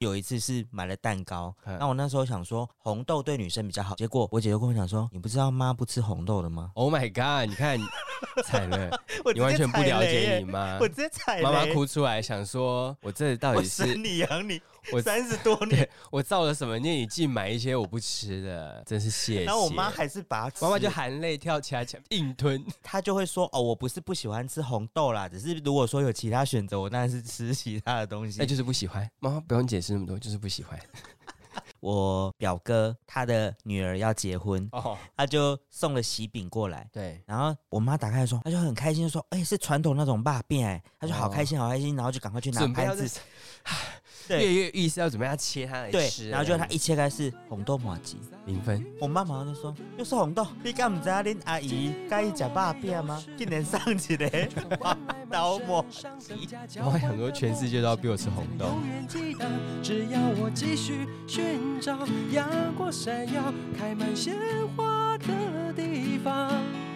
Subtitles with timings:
[0.00, 7.46] 有一次是买了蛋糕，嗯那我那时候想说红豆对女生比较好，结果我姐就跟我讲说，你不知道妈不吃红豆的吗？Oh my god！
[7.46, 7.78] 你看
[8.44, 8.90] 惨了，
[9.34, 10.78] 你完全不了解你妈。
[10.80, 14.58] 我直接踩雷妈妈哭出来，想说：“我这到底是生你养你
[14.92, 16.92] 我 三十多年，我造了什么孽？
[16.92, 22.64] 你竟买一些我不吃的，真是谢谢。”然后我妈还是把它吃，妈妈就含泪跳起来，硬吞。
[22.82, 28.38] 她就会说哦，我不是不喜欢吃红豆啦，只是如果说有其他选择，我当然是吃其他的东西。
[28.38, 29.08] 那就是不喜欢。
[29.20, 30.78] 妈妈不用解释那么多，就是不喜欢。
[31.80, 36.88] 我表哥他的女儿要结婚，哦，他就送了喜饼过来。
[36.92, 43.20] 对，然后我妈打开的时候，她就很开心，说：“哎、是传统那种霸变哎。”她就好开心，好开心，然后就赶快去拿拍子，
[44.38, 48.16] 跃对跃欲试，要准备要切它来对吃。，然后就她一切开是红豆麻吉，
[48.46, 48.84] 零分。
[49.00, 53.22] 我妈马上就说：“又是红豆，你敢不知道恁阿姨介意吃霸变吗？
[53.36, 54.48] 竟然上一个
[55.30, 55.84] 刀麻
[56.18, 56.48] 吉。
[56.78, 58.66] 妈妈想说，全世界都要逼我吃红豆。
[58.66, 59.46] 永远记得，
[59.82, 64.34] 只要我继续寻找阳光闪耀、开满鲜
[64.76, 66.89] 花的地方，用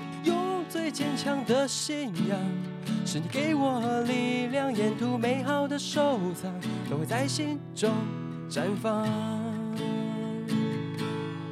[0.69, 2.39] 最坚强的信仰，
[3.07, 6.53] 是你给我力量，沿途美好的收藏
[6.89, 7.93] 都会在心中
[8.49, 9.07] 绽放。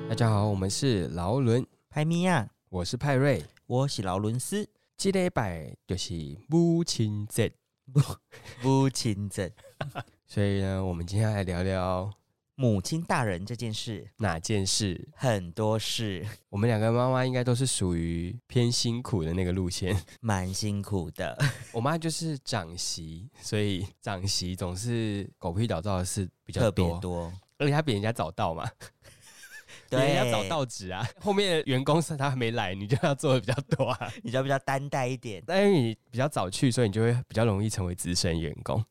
[0.08, 3.44] 大家好，我们是劳伦，派米亚，我是派瑞。
[3.66, 7.52] 我是劳伦斯，这礼拜就是母亲节，
[8.62, 9.52] 母亲节，
[10.26, 12.10] 所以呢，我们今天来聊聊
[12.54, 15.08] 母亲大人这件事哪件事。
[15.14, 19.96] 很多事，我们两个妈妈应该都是属于偏辛苦的那个路线。
[20.20, 21.36] 蛮辛苦的。
[21.72, 28.64] 我妈就是长媳，所以长媳总是狗屁倒灶的事比较特别多，多，而且她比人家早到嘛，
[29.88, 31.06] 比对，人家早到职啊。
[31.20, 34.12] 后面的员工是他还没来，你就要做的比较多啊。
[34.22, 35.42] 你就比较担待一点。
[35.46, 38.84] 但因为你比较早去，所以你就会比较容易成为资深员工。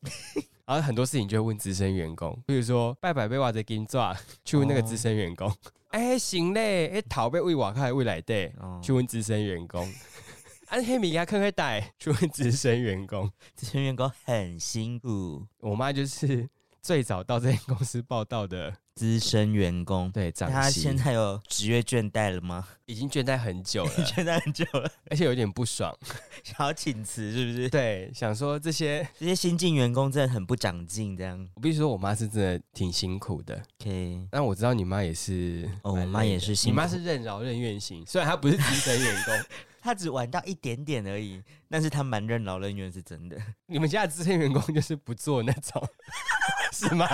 [0.64, 5.52] 然后很多事情就会问资深员工，比如说拜拜被挖在金抓，去问那个资深员工。
[5.90, 9.86] 哎、行嘞，哎、头被喂瓦开喂来的，哦，去问资深员工。
[10.68, 13.30] 啊，黑米亚看看带，去问资深员工。
[13.54, 16.48] 资深员工很辛苦，我妈就是
[16.82, 20.10] 最早到这间公司报道的，资深员工。
[20.10, 22.66] 对，长他媳现在有职业倦怠了吗？
[22.86, 25.96] 已经倦怠很久了， 倦怠很久了，而且有点不爽。
[26.42, 27.70] 想要请辞是不是？
[27.70, 31.48] 对，想说这些，这些新进员工真的很不长进，这样。
[31.54, 33.62] 我必须说，我妈是真的挺辛苦的。
[33.80, 39.34] OK，但我知道你妈也是哦我妈也是辛苦你妈是任劳任怨型，虽然她不是资深员工，
[39.82, 43.36] 他只玩到一点点而已，但是他蛮任劳任怨，是真的。
[43.66, 45.86] 你们家的资深员工就是不做那种，
[46.72, 47.06] 是吗？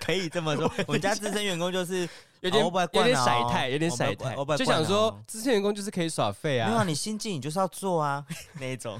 [0.00, 2.08] 可以这么说， 我们家资深员工就是
[2.40, 6.84] 有点有点甩态，有点甩态就想说资深员工就是可以耍废啊没有啊，啊。
[6.84, 8.24] 你新进你就是要做啊
[8.58, 8.98] 那一种。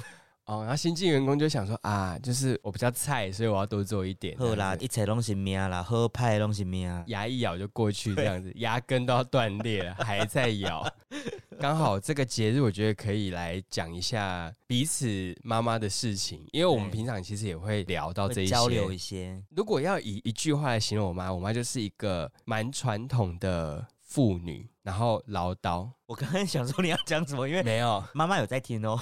[0.51, 4.37] 哦，然后新进员工就想说啊，就是我比较菜，所以我要多做一点。
[4.37, 6.91] 好啦，一切拢是命啦，喝派拢是命。
[7.07, 10.85] 牙一咬就过去，这样子，牙根都要断裂了，还在咬。
[11.61, 15.07] 刚好这个节日，我觉得可以来讲一下彼此
[15.45, 25.89] 妈妈的事情，因为我们平常其实也会聊到这一些交流一些，如果要以一句话来形容我妈，我妈就是一个蛮传统的妇女，然后唠叨。
[26.07, 28.99] 我刚刚想说你要讲什么，因为没有，妈妈有在听哦，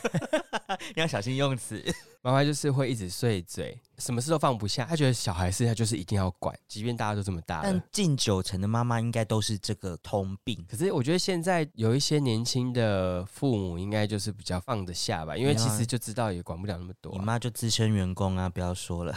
[0.96, 1.82] 要小心用词。
[2.22, 4.84] 妈妈就是会一直碎嘴，什么事都放不下。
[4.84, 7.82] 她觉得小孩事她就是一定要管，即便大家都这么大了但。
[7.90, 10.64] 近九成的妈妈应该都是这个通病。
[10.70, 19.12] 可是我觉得现在有一些年轻的父母，应该就是比较放得下吧，因为其实就知道也管不了那么多啊、你妈就资深员工啊，不要说了。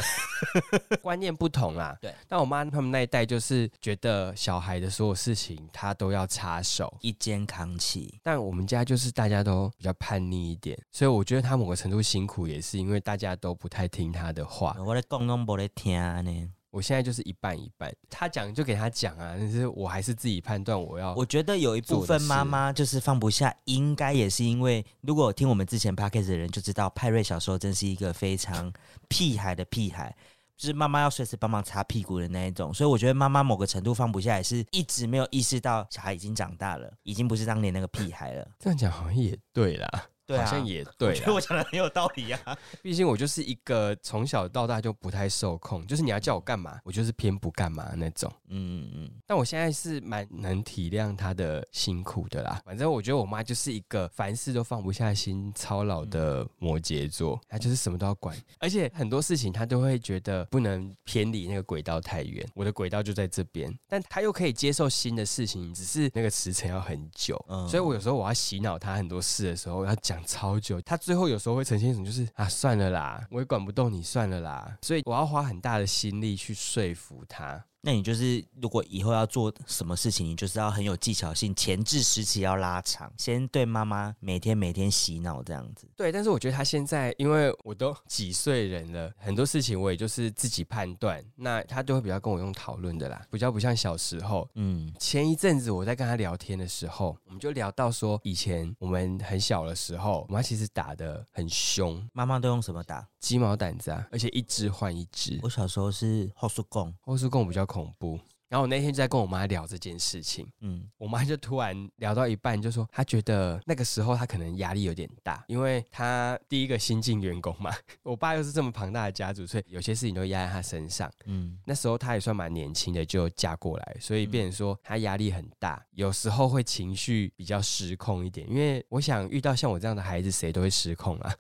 [1.04, 1.96] 观念不同啦。
[2.02, 14.76] 对，但我妈他们那一代就是觉得小孩的所有事情她都要插手，一肩扛起，但我们家就是大家都比较叛逆一点，所以我觉得他某个程度辛苦，也是因为大家都不太听他的话。
[14.86, 16.50] 我在讲拢无在听呢。
[16.72, 21.16] 我现在就是一半一半，他讲就给他讲啊，但是我还是自己判断我要。
[21.16, 28.70] 我觉得有一部分妈妈就是放不下，应该也是因为，如果有听我们之前 p o d c a s t 的人就知道，派瑞小时候真是一个非常
[29.08, 30.14] 屁孩的屁孩。
[30.58, 38.48] 就是妈妈要随时帮忙擦屁股的那一种，所以我觉得妈妈某个程度放不下，也是一直没有意识到小孩已经长大了，已经不是当年那个屁孩了。
[38.58, 41.14] 这样讲好像也对啦，对啊好像也对我。
[41.14, 42.58] 觉得我讲的很有道理啊。
[42.82, 48.32] 毕竟我就是一个从小到大就不太受控，就是你要叫我干嘛，我就是偏不干嘛那种。
[48.48, 52.62] 嗯嗯，但我现在是蛮能体谅他的辛苦的啦。
[52.66, 62.46] 反正我觉得我妈就是一个凡事都放不下心、操劳的摩羯座，她就是什么都要管， 而且很多事情她都会觉得不能偏离那个轨道太远。
[62.54, 67.44] 我的轨道就在这边，但她又可以接受新的事情，只是那个时程要很久。
[67.50, 70.80] 嗯所以我有时候我要洗脑她很多事的时候，要讲讲超久。
[70.82, 74.78] 他最后有时候会呈现一种就是啊，算了啦，我也管不动你，算了啦。
[74.82, 77.64] 所以我要花很大的心力去说服他。
[77.86, 85.88] 那你就是，如果以后要做什么事情，你就是要很有技巧性，前置时期要拉长，先对妈妈每天每天洗脑这样子。
[85.96, 94.50] 对，但是我觉得他现在，因为我都几岁人了，很多事情我也就是自己判断，那他就会比较跟我用讨论的啦，比较不像小时候。
[94.56, 103.08] 嗯，前一阵子我在跟他聊天的时候，我们就聊到说，以前我们很小的时候，我妈其实打的很凶，妈妈都用什么打？
[103.20, 105.40] 鸡毛掸子啊，而且一只换一只。
[105.42, 108.18] 我小时候是后速供，或是跟我比较恐怖。
[108.48, 117.74] 然后我那天就在跟我妈聊这件事情，嗯，我妈就突然聊到一半就说，她觉得那个时候她可能压力有点大，因为她第一个新进员工嘛，
[118.04, 121.12] 我爸又是这么庞大的家族，所以有些事情都压在她身上。
[121.26, 128.48] 嗯，那时候她也算蛮年轻的就嫁过来，所以变成说她压力很大，有时候会情绪比较失控一点。
[128.48, 131.36] 因为我想遇到像我这样的孩子，谁都会失控啊。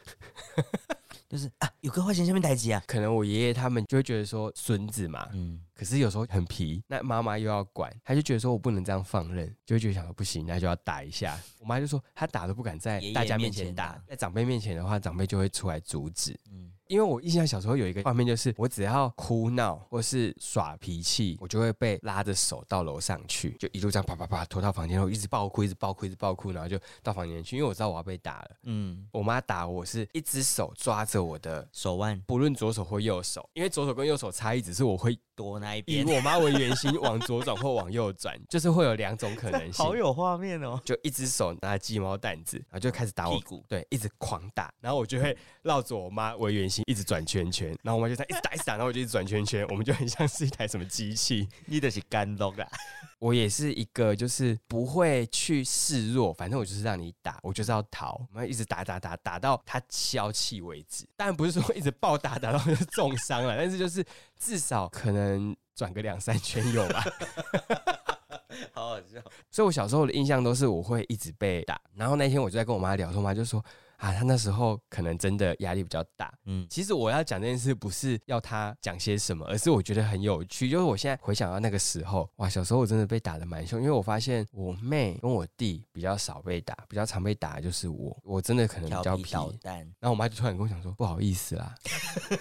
[1.27, 11.39] 就是啊，有个花钱下面台机啊，可能我爷爷他们就会觉得说孙子嘛，嗯，可是有时候很皮，那妈妈又要管，他就觉得说我不能这样放任，就会觉得想说不行，那就要打一下。
[11.59, 16.39] 我妈就说她打都不敢在大家面面前打，在长辈面前的话，长辈就会出来阻止。
[16.51, 28.51] 嗯因为我印象小时候有一个画面，就是我只要哭闹或是耍脾气，我就会被拉着手到楼上去，就一路这样啪啪啪拖到房间，然后一直爆哭，一直爆哭，一直爆哭，然后就到房间去，因为我知道我要被打了。
[28.63, 39.95] 嗯，我妈打我是一只手抓着我的，手腕不论左手或右手，因为左手跟右手差异只是我会多那一边以，我妈为圆心往左转或往右转，就是会有两种可能性 好。
[39.95, 40.79] 有画面哦。
[40.83, 51.47] 就一只手拿鸡毛掸子，然后就开始打我屁股对，一直狂打，然后我就会绕着我妈为圆心一直转圈圈，然后我妈就在一直打一直打，然后我就一直转圈圈，我们就很像是一台什么机器。
[51.67, 52.67] 你的是干肉啦，
[53.19, 61.07] 我也是一个就是不会去示弱，反正我就是让你打，我就是要逃，我们一直打打打打到他消气为止。
[61.15, 64.05] 当然不是说一直暴打打到就重伤了，但是就是
[64.37, 67.03] 至少可能转个两三圈有吧。
[68.73, 69.21] 好好笑。
[69.51, 73.63] 所以我小时候的印象都是我会一直被打，然后那天我就在跟我妈聊，我妈就说
[74.05, 76.31] 啊，他那时候可能真的压力比较大。
[76.45, 80.69] 嗯，其实我要讲这件事，不是要他讲些什么，而是我觉得很有趣。
[80.69, 89.31] 就是我现在回想到那个时候，哇，小时候我真的被打的蛮凶，因为我发现我妹跟我弟比较少被打，比较常被打的就是我，我真的可能比较皮。
[89.31, 91.73] 捣蛋，然后我妈就突然跟我讲说不好意思啦，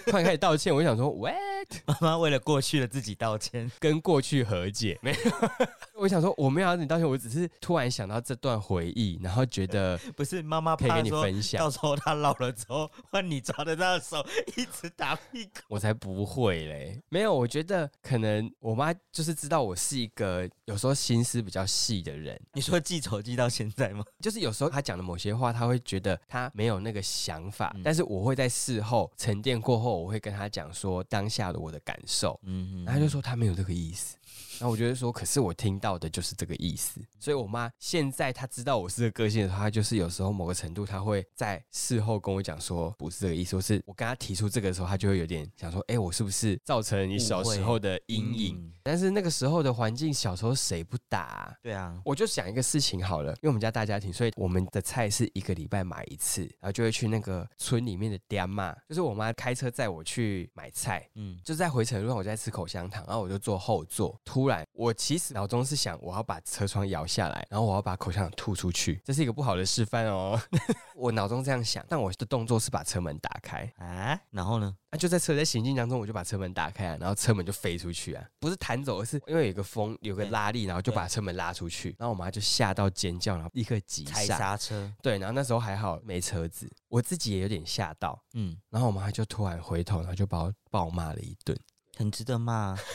[0.05, 3.71] 突然开始道歉，我就想说：“What？”，妈妈为了过去的自己道歉。
[3.79, 5.49] 跟过去和解没有？
[5.97, 14.25] 我想说我没有要你道歉，我只是突然想到这段回忆，然后觉得不是妈妈可以跟你分享到时候他老了之后，换你抓着他的手
[14.55, 15.51] 一直打屁股。
[15.67, 24.03] 我才不会嘞，没有，我觉得可能我妈就是知道我是一个有时候心思比较细的人，你说记仇记到现在吗？
[24.19, 27.81] 就是有时候她讲的某些话，她会觉得她没有那个想法，嗯。
[27.83, 34.17] 但是我会在事后沉淀过后，我会跟她讲说当下的我的感受，嗯然后她就说她没有这个意思。
[34.57, 48.55] 然后我觉得说，可是我听到的就是这个意思，所以我妈现在她知道我是这个个性的时候，她就是有时候某个程度，她会在事后跟我讲说不是这个意思，或是我跟他提出这个的时候，他就会有点想说，哎，我是不是造成你小时候的阴影？
[48.57, 64.15] 嗯但是那个时候的环境，小时候谁不打啊、对啊，我就想一个事情好了，因为我们家大家庭，所以我们的菜是一个礼拜买一次，然后就会去那个村里面的店嘛，就是我妈开车载我去买菜，嗯，就在回程路上，我在吃口香糖，然后我就坐后座。
[64.23, 70.39] 突然，我其实脑中是想，我要把车窗摇下来，然后我要把口香糖吐出去，这是一个不好的示范哦。
[70.95, 73.71] 我脑中这样想，但我的动作是把车门打开。
[73.77, 74.75] 啊，然后呢？
[74.89, 81.93] 啊、就在车在行进当中，我就把车门打开啊，然后车门就飞出去啊，不是弹走，而是因为有个风，有个拉力，然后就把车门拉出去。
[81.99, 84.25] 然后我妈就吓到尖叫，然后立刻急踩。
[84.25, 88.17] 刹车，对，然后那时候还好没车子，我自己也有点吓到。
[88.33, 91.57] 嗯，然后我妈就突然回头，然后就把我暴骂了一顿。
[91.95, 92.75] 很值得骂。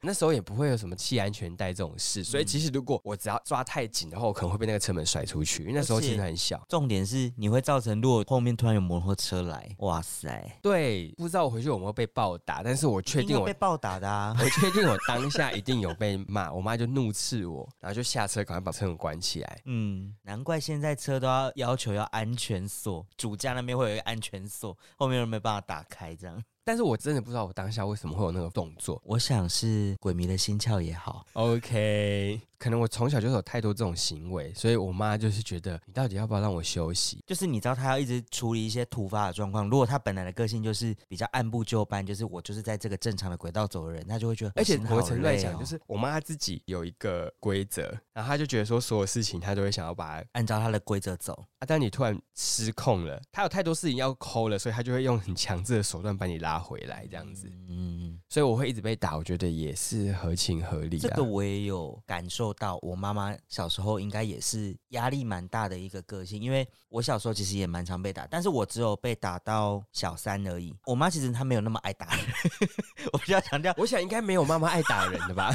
[0.00, 6.64] 那时候也不会有什么系安全带这种事，所以嗯其实如果我只要抓太紧的话，我可能会被那个车门甩出去，因为那时候其实很小。
[6.68, 14.32] 重点是你会造成，如果后面突然有摩托车来，哇塞，对，不知道我回去有没有被暴打，但是我确定我会被暴打的啊！
[14.38, 19.60] 我确定我当下一定有被骂，我妈就怒斥我，然后就下车赶快把车门关起来。
[19.64, 26.40] 嗯，难怪现在车都要要求要安全锁，主驾那边会有一个安全锁，后面又没办法打开这样。
[26.68, 29.00] 但是我真的不知道我当下为什么会有那个动作。
[29.02, 37.22] 我想是鬼迷了心窍也好，OK，可能我从小就有太多这种行为，所以我妈就是觉得你到底要不要让我休息？
[37.26, 39.68] 就是你知道她要一直处理一些突发的状况。
[39.68, 51.32] 如果她本来的个性就是比较按部就班，就是我就是在这个正常的轨道走的人，她就会觉得，而且我心好某程度来累讲，哦就是我妈自己有一个规则，然后她就觉得说所有事情她都会想要把它按照她的规则走。
[51.58, 57.48] 啊，但你突然失控了，她有太多事情要抠了，所以她就会用很强制的手段把你拉回来，这样子。
[57.68, 61.22] 嗯，所以我会一直被打，我觉得也是合情合理啊这个。
[61.22, 70.74] 我也有感受到，我妈妈小时候应该也是压力蛮大的一个个性，因为我小时候其实也蛮常被打，但是我只有被打到小三而已。
[70.86, 72.26] 我妈其实她没有那么爱打人，
[73.12, 75.54] 我比较强调，我想应该没有妈妈爱打人的吧？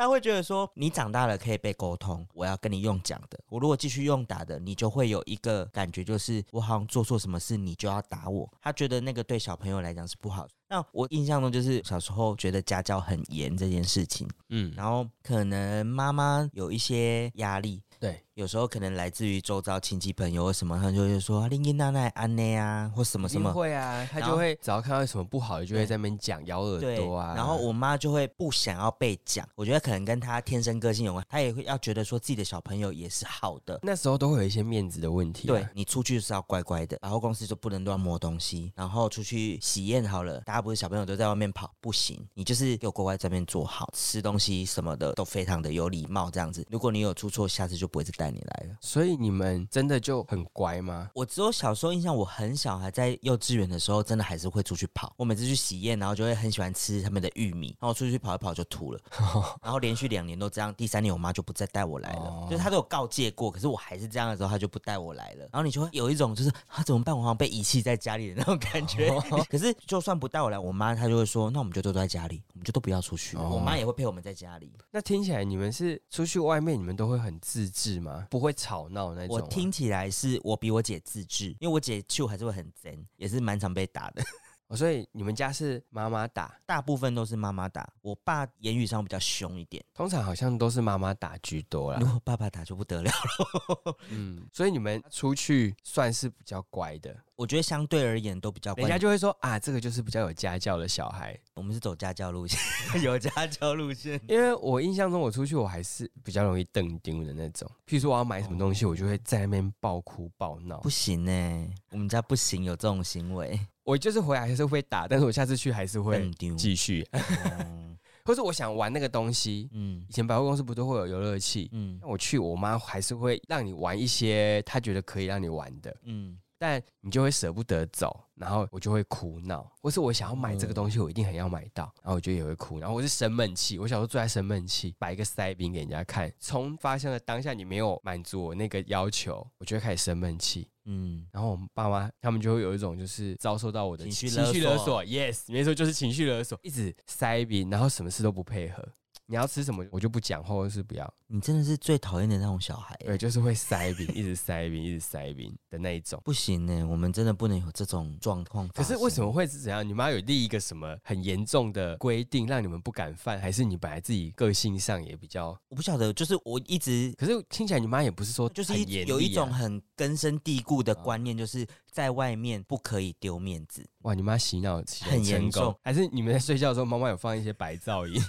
[0.00, 3.38] 她会觉得说你长大了可以被沟通，我要跟你用讲的。
[3.50, 8.50] 我如果继续用打的，你就会有一个感觉，就是我好像做错什么事，你就要打我。
[8.62, 10.52] 他觉得那个对小朋友来讲是不好的。
[10.70, 23.52] 那我印象中就是小时候觉得家教很严这件事情，嗯，然后可能妈妈有一些压力，对，有时候可能来自于周遭亲戚朋友或什么，他就会说林英娜娜安内啊，或什么什么。
[23.52, 27.34] 会啊，他就会只要看到什么不好的，就会在那边讲咬耳朵啊。
[27.36, 33.78] 然后我妈就会不想要被讲，我觉得可能跟她天生个性有关，她也会要觉得说自己的小朋友也是好的。
[33.82, 35.52] 那时候都会有一些面子的问题、啊。
[35.52, 46.66] 对你出去就是要乖乖的，然后公司就不能乱摸东西，然后出去喜宴好了，大家不是小朋友都在外面跑，不行，你就是给我乖乖在那边坐好，吃东西什么的都非常的有礼貌，这样子。
[46.70, 48.76] 如果你有出错，下次就不会再带你来了。
[48.80, 51.10] 所以你们真的就很乖吗？
[51.14, 55.12] 我只有小时候印象，我很小还在幼稚园的时候，真的还是会出去跑。
[55.16, 59.00] 我每次去喜宴，然后就会很喜欢吃他们的玉米，然后出去跑一跑就吐了，
[59.62, 60.74] 然后连续两年都这样。
[60.74, 65.40] 第三年我妈就不再带我来了，哦就是她都有告诫过，可是我还是这样的时候，她就不带我来了。
[65.52, 69.08] 然后你就会有一种就是啊怎么办，我好像被遗弃在家里的那种感觉。
[69.30, 73.36] 哦可是就算不带我来，我妈她就会说，那我们就都在家里，我们就都不要出去。
[73.36, 74.72] 哦我妈也会陪我们在家里。
[74.90, 78.19] 那听起来你们是出去外面，你们都会很自制吗？
[78.28, 79.42] 不会吵闹那种我？
[79.42, 84.22] 听起来是我比我姐自制，因为我姐就还是会很真，也是蛮常被打的。
[84.68, 89.84] 哦，所以你们家是妈妈打，大部分都是妈妈打，我爸言语上比较凶一点。
[89.92, 92.06] 通常好像都是妈妈打居多啦如。
[92.06, 93.10] 果爸爸打就不得了，
[94.10, 98.82] 嗯，所以你们出去算是比较乖的，我觉得相对而言都比较乖。
[98.82, 101.34] 人家就会说啊，这个就是比较有家教的小孩。
[101.54, 102.58] 我们是走家教路线，
[103.02, 104.20] 有家教路线。
[104.28, 107.66] 因为我印象中，我出去我还是比较容易瞪丢的那种。
[107.86, 110.90] 譬如说我要买什么东西，我就会在那边爆哭爆闹不。
[110.90, 113.58] 行呢、我们家不行有这种行为。
[113.84, 116.30] 我就是回来还是会打，但是我下次去还是会。
[116.58, 117.08] 继续。
[117.12, 121.70] 嗯 或者我想玩那个东西，嗯以前百货公司不都会有游乐器？
[121.72, 140.68] 嗯那我去，我妈还是会让你玩一些她觉得可以让你玩的，嗯，但你就会舍不得走，然后我就会哭闹，或是我想要买这个东西，我一定很要买到，然后我就也会哭，然后我是生闷气，我小时候最爱生闷气，摆一个塞饼给人家看，从发生的当下你没有满足我那个要求，我就会开始生闷气。
[140.84, 148.86] 嗯，然后我们爸妈他们就会有一种就是遭受到我的情绪勒索，yes，没错，就是情绪勒索，一直塞饼，然后什么事都不配合。
[149.30, 151.14] 你要吃什么，我就不讲，或者是不要。
[151.28, 156.20] 你真的是最讨厌的那种小孩、对，就是会塞饼，一直塞饼，一直塞饼的那一种。
[156.24, 158.66] 不行呢、我们真的不能有这种状况。
[158.70, 159.30] 可是为什么？
[159.30, 159.86] 会是怎样？
[159.88, 163.38] 你妈有立一个什么很严重的规定，让你们不敢犯？
[163.40, 165.56] 还是你本来自己个性上也比较？
[165.68, 173.86] 我不晓得，就是我一直可是听起来你妈也不是说就是有一种很根深蒂固的观念，就是在外面不可以丢面子。
[174.02, 178.20] 哇，你妈洗脑很严成功重还是你们在睡觉的时候，妈妈有放一些白噪音？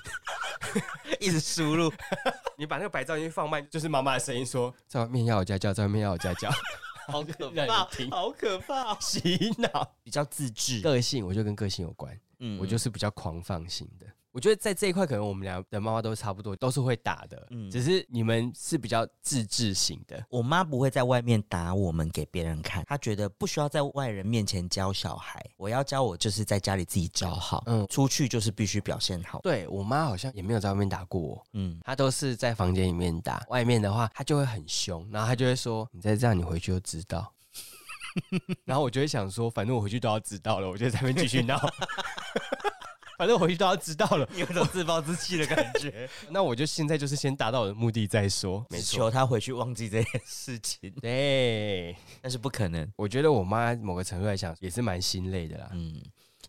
[1.19, 1.91] 一直输入，
[2.57, 6.49] 你把那个白噪音放慢，就是妈妈的声音说，在外面要有家教，在外面要有家教，
[7.07, 8.97] 好可怕，好可怕！
[8.99, 9.95] 洗脑。
[10.03, 12.17] 比较自制，个性，我就跟个性有关。
[12.39, 14.05] 嗯我就是比较狂放型的。
[14.31, 17.47] 我觉得在这一块，可能我们俩的妈妈都差不多，都是会打的。
[17.49, 20.25] 嗯只是你们是比较自制型的。
[20.29, 25.45] 我妈不会在外面打我们给别人看，她觉得不需要在外人面前教小孩。
[25.57, 29.39] 我要教我就是在家里自己教好，嗯嗯，出去就是必须表现好。
[29.41, 33.43] 对我妈好像也没有在外面打过我，嗯，她都是在房间里面打。
[33.49, 37.33] 外面的话，她就会很凶，然后她就会说：“你再这样，你回去就知道。
[38.65, 41.59] ”然后我就会想说，反正我回去都要知道了，我就在那边继续闹。
[43.21, 46.09] 反正我回去都要知道了，有一种自暴自弃的感觉。
[46.31, 48.65] 那我就现在就是先达到我的目的再说。
[48.67, 52.91] 没错，求他回去忘记这件事情，对，但是不可能。
[52.95, 55.69] 我觉得我妈某个程度来讲也是蛮心累的啦。
[55.73, 56.01] 嗯，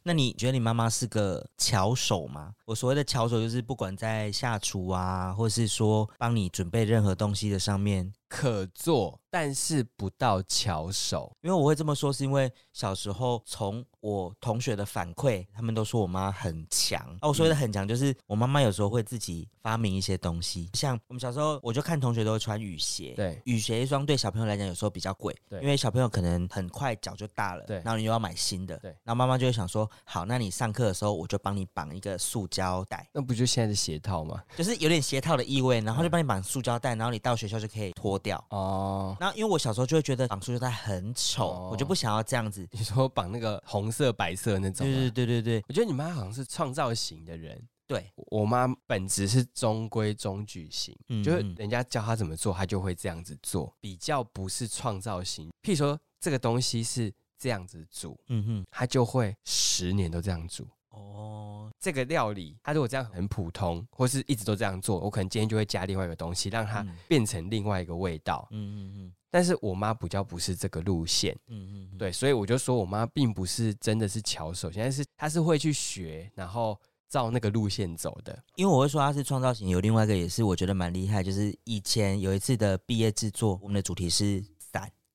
[0.02, 2.54] 那你觉得你妈妈是个巧手吗？
[2.64, 11.30] 我所谓的巧手，就是不管在下厨啊，或是说帮你准备任何东西的上面，可做，但是不到巧手。
[11.42, 17.06] 因为我会这么说，是因为小时候从我同学的反馈，他们都说我妈很强。
[17.20, 23.38] 哦，我说的很强，就是我妈妈有时候会自己发明一些东西，像我们小时候，我就看同学都会穿雨鞋，对。
[23.44, 25.60] 雨鞋一双对小朋友来讲有时候比较贵，对。
[25.60, 27.76] 因为小朋友可能很快脚就大了，对。
[27.84, 28.90] 然后你又要买新的，对。
[29.04, 34.42] 然后妈妈就会想说，好，那你上课的时候我就帮你绑一个塑胶带，那不就现在的鞋套吗？
[34.56, 38.42] 就是有点鞋套的意味，然后就帮你绑塑胶带，然后你到学校就可以脱掉。
[38.50, 42.66] 哦，那因为我小时候就会觉得绑塑胶带很丑，哦我就不想要这样子。
[42.70, 44.94] 你说绑那个红色、白色那种吗？
[44.94, 47.60] 对对对对对我觉得你妈好像是创造型的人。
[47.86, 55.50] 对，我妈本质是中规中矩型，嗯就是嗯人家教她怎么做，她就会这样子做，比较不是创造型。
[55.62, 60.66] 譬如说这个东西是这样子煮，嗯哼，她就会十年都这样煮。
[60.92, 68.46] 哦，这个料理，它如果这样很普通，或是一直都这样做，我可能今天就会加另外一个东西，让它嗯变成另外一个味道。
[68.50, 78.38] 嗯嗯嗯但是我妈比较不是这个路线，嗯嗯嗯，对，所以我就说我妈并不是真的是巧手，现在是她是会去学，然后照那个路线走的。
[78.56, 84.51] 因为我会说她是创造型，有另外一个也是我觉得蛮厉害，就是以前有一次的毕业制作，我们的主题是伞。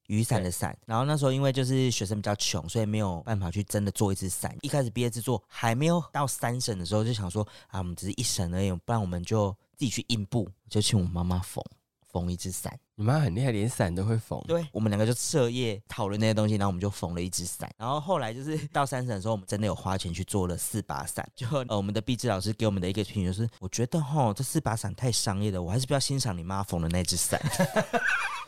[0.08, 4.56] 雨伞的伞，然后那时候因为就是学生比较穷，所以没有办法去真的做一只伞。
[4.62, 11.64] 一开始毕业制作还没有到三审的时候，就想说啊，我们只是一审而已，不然我们就自己去印布，就请我妈妈缝
[12.12, 12.78] 缝一只伞。
[13.00, 14.42] 你妈很厉害，连伞都会缝。
[14.48, 17.70] 对，我们两个就彻夜讨论那些东西，然后我们就缝了一只伞。
[17.78, 21.24] 然后后来就是 到三省的时候，我们真的有花钱去做了四把伞。
[21.36, 27.40] 就呃，我们的毕志老师给我们的一个评语就是，我觉得哈这四把伞太商业了，我还是比较欣赏你妈缝的那只伞。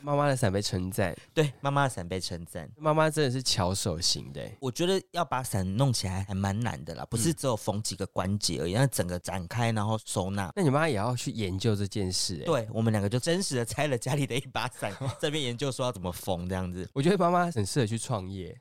[0.01, 2.69] 妈妈的伞被称赞，对，妈妈的伞被称赞。
[2.77, 4.57] 妈妈真的是巧手型的欸。
[4.61, 10.49] 我觉得要把伞弄起来还蛮难的啦，不是只有缝几个关节而已，那整个展开然后收纳。
[10.55, 12.45] 那你妈也要去研究这件事哎。
[12.45, 16.89] 对我们两个就真实的拆了家里的一把伞， 这边研究说要怎么缝这样子。
[16.93, 18.55] 我觉得妈妈很适合去创业。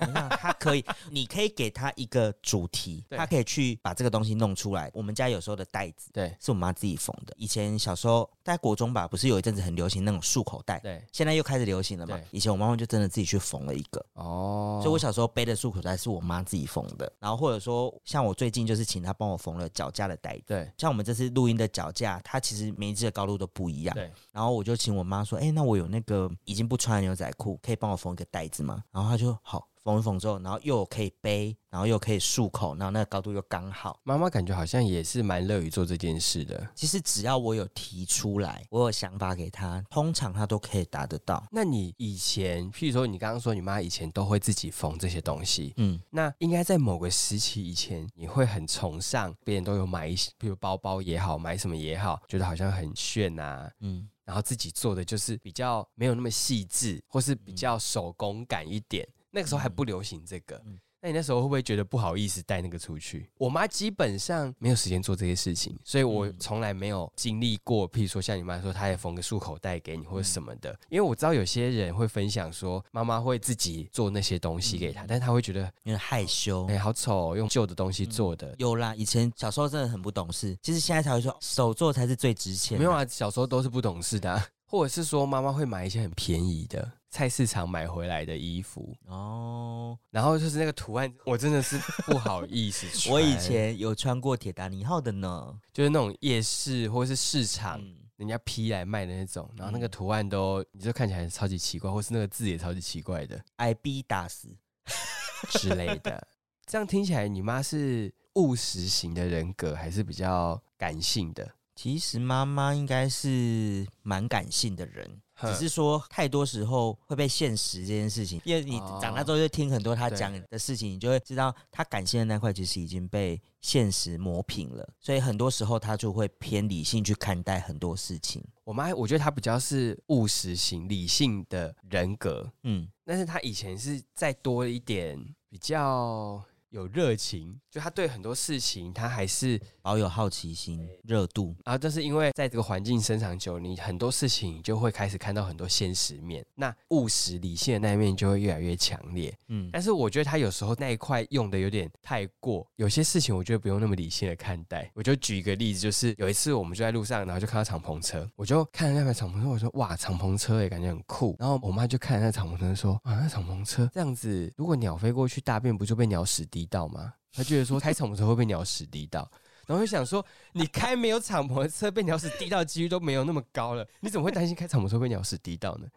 [0.00, 4.90] 你看，他可以， 你可以给他一个主题，对他可以去把这个东西弄出来。
[4.92, 12.20] 我们家有时候的袋子对是我妈自己缝的，以前小时候在国中吧，不是有一阵子很流行那种束口袋，对，现在又开始流行了嘛。
[12.30, 17.10] 以前我妈妈就真的自己去缝了一个，哦，所以我小时候背的束口袋是我妈自己缝的。
[17.20, 20.44] 然后或者说，像我最近就是请她帮我缝了脚架的袋子。
[20.48, 23.94] 对像我们这次录音的脚架，它其实每一只的高度都不一样。
[23.94, 34.00] 对，然后我就请我妈说：“哎、那我有那个已经不穿的牛仔裤，可以帮我缝一个袋子吗？”然后她就好缝一缝之后，然后又可以背，然后又可以漱口，然后那个高度又刚好。
[34.02, 36.66] 妈妈感觉好像也是蛮乐于做这件事的。
[36.74, 41.46] 其实只要我有提出来，我有想法给她，通常她都可以达得到。
[41.52, 53.70] 那你以前，譬如说你刚刚说你妈以前都会自己缝这些东西，嗯，那应该在某个时期以前，你会很崇尚别人都有买一些，比如包包也好，买什么也好，觉得好像很炫啊。
[53.80, 59.06] 嗯，然后自己做的就是比较没有那么细致，或是比较手工感一点。
[59.34, 60.56] 那个时候还不流行这个。
[60.64, 63.28] 嗯那你那时候会不会觉得不好意思带那个出去？
[63.36, 67.86] 我妈基本上没有时间做这些事情，所以我嗯从来没有经历过。
[67.90, 70.74] 譬如说像你妈说，她也缝个束口袋给你或者什么的。
[70.88, 76.64] 因为我知道有些人会分享说，妈妈会自己做那些东西给她，但是她会觉得有点害羞。
[76.70, 78.54] 哎、好丑、哦，用旧的东西做的。
[78.56, 82.78] 有啦，以前小时候真的很不懂事，其实现在才会说手做才是最值钱。
[82.78, 93.14] 没有啊，小时候都是不懂事的啊、或者是说妈妈会买一些很便宜的菜市场买回来的衣服，哦，然后就是那个图案，我真的是不好意思 穿。
[93.14, 95.56] 我以前有穿过铁达尼号的呢。
[95.72, 104.48] 就是那种夜市或者是市场，嗯，人家批来卖的那种，然后那个嗯图案都，你就看起来超级奇怪，或是那个字也超级奇怪的，I B 打死。
[105.50, 106.26] 之类的。
[106.66, 111.48] 这样听起来，你妈是务实型的人格，还是比较感性的？
[111.74, 128.42] 其实妈妈应该是蛮感性的人，只是说太多时候会被现实这件事情，因为你哦长大之后就听很多他对讲的事情，你就会知道她感性的那块其实已经被现实磨平了，所以很多时候她就会偏理性去看待很多事情。
[128.62, 135.18] 我妈，我觉得她比较是务实型、理性的人格，嗯，但是她以前是再多一点
[135.50, 136.42] 比较
[136.74, 141.54] 有热情，就他对很多事情他还是保有好奇心、热度。
[141.64, 149.32] 然后，但是因为在这个环境生长久，你很多事情就会开始看到很多现实面，那务实理性的那一面就会越来越强烈。
[149.46, 154.90] 嗯，但是我觉得他有时候那一块用的有点太过，有些事情我觉得不用那么理性的看待。
[154.94, 161.36] 我就举一个例子，就是有一次我们就在路上，然后就看到敞篷车，我就看了那台敞篷车，我说哇，敞篷车也感觉很酷。
[161.38, 167.14] 然后我妈就看了那敞篷车说啊，那敞篷车这样子，如果鸟飞过去大便，不就被鸟屎滴到吗？
[167.32, 169.30] 他觉得说开敞篷车会被鸟屎滴到。
[169.66, 170.22] 然后就想说，
[170.52, 175.88] 你开没有敞篷的车被鸟屎滴到几率都没有那么高了，你怎么会担心开敞篷车被鸟屎滴到呢？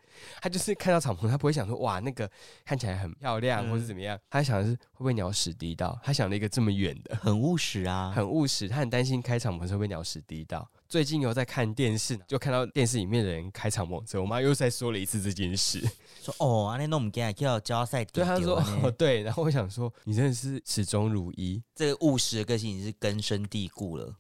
[0.42, 2.32] 他就是看到敞篷，他不会想说哇那个
[2.64, 7.14] 看起来很漂亮嗯或者怎么样，他想的是会不会鸟屎滴到，他想了一个这么远的。
[7.18, 10.66] 很务实啊，很务实，他很担心开敞篷车被鸟屎滴到。
[10.90, 15.82] 最近有在看电视，就看到电视里面的人开场猛车，我妈又再说了一次这件事。
[16.22, 21.62] 说哦，安尼弄唔惊，叫交赛对，她说 哦对，然后我想说，你真的是始终如一。
[21.76, 24.16] 这个务实的个性已经是根深蒂固了。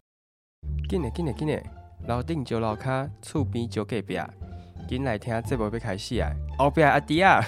[0.89, 1.63] 进来进来进来，
[2.08, 4.19] 楼顶就楼卡，厝边就隔壁，
[4.89, 6.30] 紧来听节目要开始啊！
[6.58, 7.41] 后壁阿弟啊，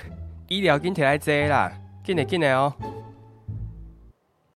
[0.47, 2.73] 医疗紧摕来坐啦，进来进来哦。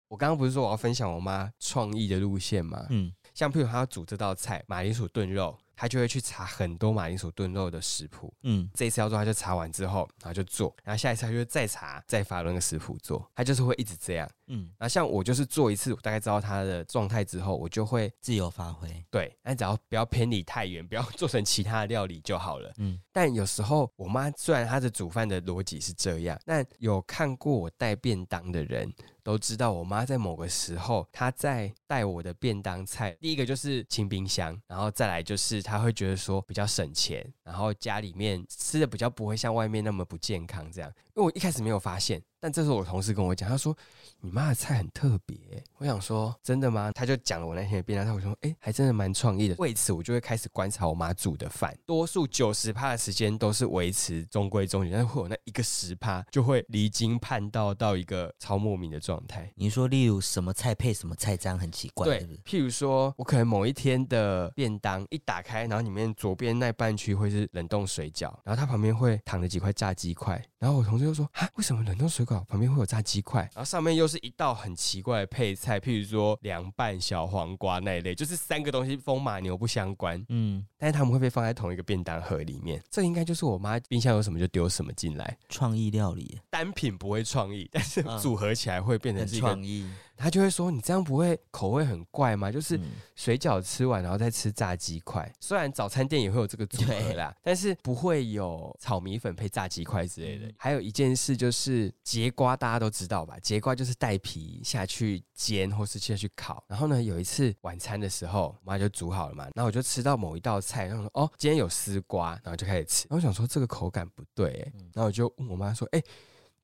[0.07, 2.85] 我刚刚不是说我要分享我妈创意的路线吗？
[2.91, 8.33] 嗯，像譬如他要煮这道菜马铃薯炖肉，他就会去查很多马铃薯炖肉的食谱。
[8.43, 14.29] 嗯，这一次要做，他就查完之后，然后就做，然后下一次他就会再查，再发那个食谱做，他就是会一直这样。
[14.47, 18.87] 嗯，然后像我就是做一次，我大概知道他的状态之后，我就会自由发挥。
[19.09, 22.71] 对，但只要不要偏离太远，不要 做成其他的料理就好了。
[22.77, 28.93] 嗯，但有时候我妈虽然她的煮饭的逻辑是这样，但有看过我带便当的人
[29.23, 40.91] 都知道，我妈在某个时候她在带我的便当菜，第一个就是清冰箱，然后再来就是她会觉得说比较省钱，然后家里面吃的比较不会像外面那么不健康这样。
[41.15, 43.75] 因为我一开始没有发现，但这时候我同事跟我讲，他说
[44.19, 45.37] 你妈的菜很特别。
[45.77, 46.91] 我想说真的吗？
[46.93, 49.55] 他就讲了我那天的便当菜，我说哎、还真的蛮创意的。
[49.59, 59.51] 为此我就会开始观察我妈煮的饭，多数九十趴的时间都是维持中规中矩，但是会有那一个十趴就会离经叛道到一个超莫名的状态。
[59.55, 82.81] 你说，例如什么菜配什么菜，这样很奇怪，对是是？，譬如说，我可能某一天的便当一打开，然后里面左边那半区会是冷冻水饺，然后它旁边会躺着几块炸鸡块，然后我同事就说：“啊，为什么冷冻水饺旁边会有炸鸡块？”然后上面又是一道很奇怪的配菜，譬如说凉拌小黄瓜那一类，就是三个东西风马牛不相关，嗯，但是他们会被放在同一个便当盒里面。
[82.89, 89.47] 这应该就是我妈冰箱有什么就丢什么进来，创意料理单品不会创意，但是嗯组合起来会变成很是一个。
[89.47, 89.89] 创意，
[90.23, 92.51] 他就会说：“你这样不会口味很怪吗？
[92.51, 95.31] 就是。”嗯水饺吃完，然后再吃炸鸡块。
[95.39, 100.47] 虽然早餐店也会有这个组合啦，但是不会有炒米粉配炸鸡块之类的。
[100.47, 103.37] 嗯还有一件事就是节瓜，大家都知道吧？
[103.39, 106.63] 节瓜就是带皮下去煎或是下去烤。
[106.67, 113.07] 然后呢，有一次晚餐的时候，我妈就煮好了嘛，然后我就吃到某一道菜，然后说哦，今天有丝瓜，然后就开始吃。
[113.07, 116.01] 然后我想说这个口感不对、然后我就问我妈说，哎、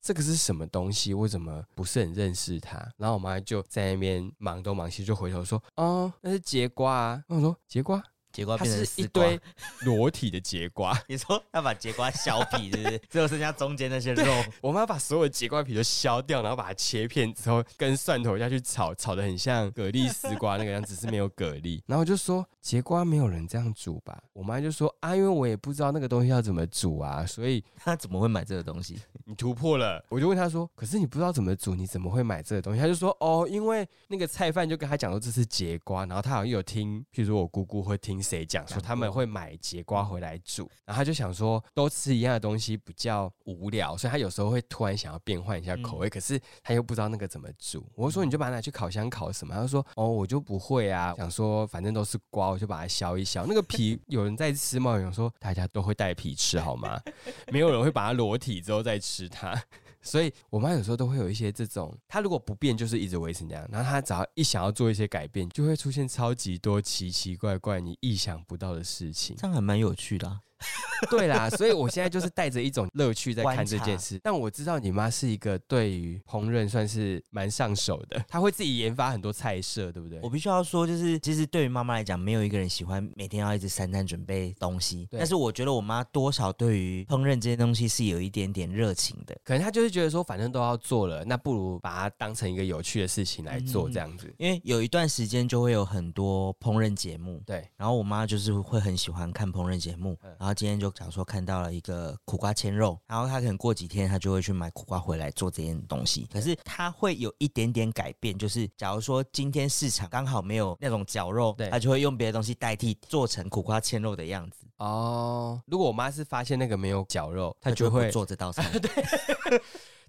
[0.02, 1.14] 这个是什么东西？
[1.14, 2.78] 我怎么不是很认识它？
[2.98, 8.02] 然后我妈就在那边忙东忙西，就回头说：“哦，那是节瓜啊。”那我说：“节瓜？
[8.32, 9.42] 节瓜它变成丝瓜是一堆
[9.82, 10.98] 裸体的节瓜。
[11.08, 13.02] 你说要把节瓜削皮，是不是？
[13.10, 14.26] 只有剩下中间那些肉。
[14.62, 21.82] 我妈把所有的节瓜皮都削掉，然后把它切片之后，跟蒜头下去炒，炒的很像蛤蜊丝瓜那个样子，只是没有蛤蜊。
[21.88, 24.22] 然后我就说节瓜没有人这样煮吧？
[24.34, 29.00] 我妈就说啊，因为我也不知道那个东西要怎么煮啊，所以他怎么会买这个东西？
[29.26, 30.04] 你突破了。
[30.10, 32.80] 我就问她说，可是你不知道怎么煮，你怎么会买这个东西？
[32.80, 47.86] 她就说哦，因为那个菜贩就跟她讲说这是节瓜，然后她好像有听，譬如说我姑姑会听谁讲说他们会买节瓜回来煮，然后他就想说都吃一样的东西比较无聊，所以他有时候会突然想要变换一下口味，可是他又不知道那个怎么煮。
[47.96, 49.54] 我说你就把它拿去烤箱烤什么？
[49.56, 53.46] 他就说哦我就不会啊，想说反正都是瓜，我就把它削一削。
[53.48, 54.92] 那个皮 有人在吃吗？
[54.92, 57.00] 有人说大家都会带皮吃好吗？
[57.52, 59.62] 没有人会把它裸体之后再吃它。
[60.02, 63.68] 所以我妈有时候都会有一些这种，她如果不变，就是一直维持那样。
[63.72, 69.36] 然后她只要一想要做一些改变，就会出现超级多奇奇怪怪、你意想不到的事情。
[69.38, 70.40] 这样还蛮有趣的、
[71.10, 74.20] 对啦，所以我现在就是带着一种乐趣在看这件事。
[74.24, 80.30] 但我知道你妈是一个对于烹饪算是蛮上手的，她会自己研发很多菜色，对不对我？
[80.30, 85.08] 必须要说，就是其实对于妈妈来讲，没有一个人喜欢每天要一直三餐准备东西。
[85.12, 89.36] 但是我觉得我妈多少对于烹饪这些东西是有一点点热情的。
[89.44, 94.34] 可能她就是觉得说，反正都要做了，那不如把它当成一个有趣的事情来做，嗯这样子。
[94.38, 111.70] 因为有一段时间就会有很多烹饪节目，对，然后我妈就是会很喜欢看烹饪节目，嗯然后今天就假如说看到了一个苦瓜千肉，然后他可能过几天他就会去买苦瓜回来做这件东西，可是他会有一点点改变，就是假如说今天市场刚好没有那种绞肉，对。
[111.70, 118.70] 他就会用别的东西代替，做成苦瓜千肉的样子，哦，如果我妈是发现那个没有绞肉，她她就会做这道菜。
[118.80, 118.90] 对。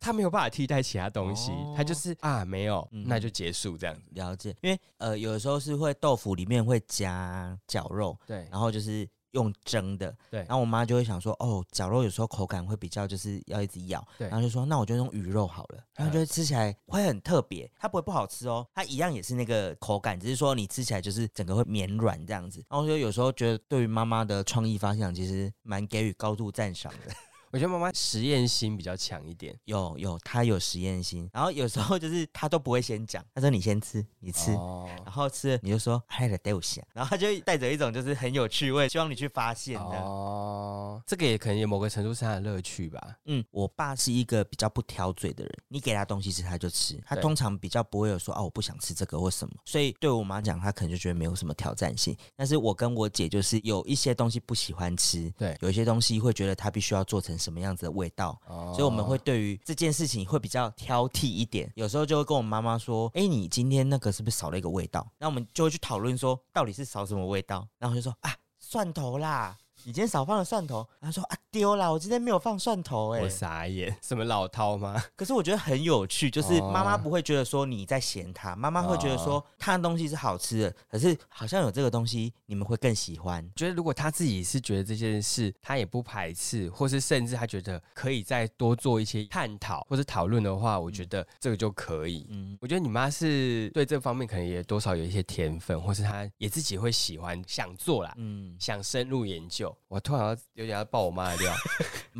[0.03, 3.05] 她没有办法替代其他东西，哦她就是啊没有，嗯。
[3.07, 4.03] 那就结束这样子。
[4.12, 10.40] 了解，因为呃有的时候是会豆腐里面会加绞肉，对，然后就是用蒸的，对。
[10.40, 14.29] 然后我妈就会想说，哦，绞肉有时候口感会比较就是要一直咬，对。
[14.29, 22.64] 然后就说那我就用鱼肉好了，然后就会吃起来会很特别，它不会不好吃哦，它一样也是那个口感，只是说你吃起来就是整个会绵软这样子。
[22.69, 27.14] 然后就有时候觉得对于妈妈的创意发想，其实蛮给予高度赞赏的。
[27.51, 29.59] 我觉得妈妈实验心比较强一点。
[29.65, 34.53] 有有，她有实验心，然后有时候就是她都不会先讲，她说你先吃，你吃。
[34.53, 39.81] 哦然后吃了你就说还得带我想， 然后她就会带着一种就是很有趣味，希望你去发现的。
[39.81, 43.17] 哦，这个也可能有某个程度上的乐趣吧。
[43.25, 52.17] 嗯，我爸是一个比较不挑嘴的人，你给他东西吃他就吃，他通常比较不会有说哦我不想吃这个或什么，所以对我妈讲，她可能就觉得没有什么挑战性。
[52.37, 67.66] 但是我跟我姐就是有一些东西不喜欢吃，对有一些东西会觉得她必须要做成什么样子的味道，哦所以我们会对于这件事情会比较挑剔一点，有时候就会跟我妈妈说：“哎、你今天那个是不是少了一个味道？”那我们就会去讨论说，到底是少什么味道？
[67.79, 75.03] 然后就说：“啊，蒜头啦，你今天少放了蒜头。”他说：“啊，丢啦，我今天没有放蒜头、哎我，傻眼，什么老饕吗？
[75.16, 83.45] 可是我觉得很有趣，就是哦妈妈不会觉得说你在嫌他，妈妈会觉得说他的东西是好吃的，可是好像有这个东西你们会更喜欢。
[83.57, 92.27] 觉得如果他自己是觉得这件事他也不排斥，或是甚至他觉得可以再多做一些探讨或者讨论的话，我觉得这个就可以。
[92.31, 99.70] 嗯，我觉得你妈是对这方面可能也多少有一些天分，或是她也自己会喜欢想做啦，嗯，想深入研究。
[99.89, 101.55] 我突然有点要抱我妈的料，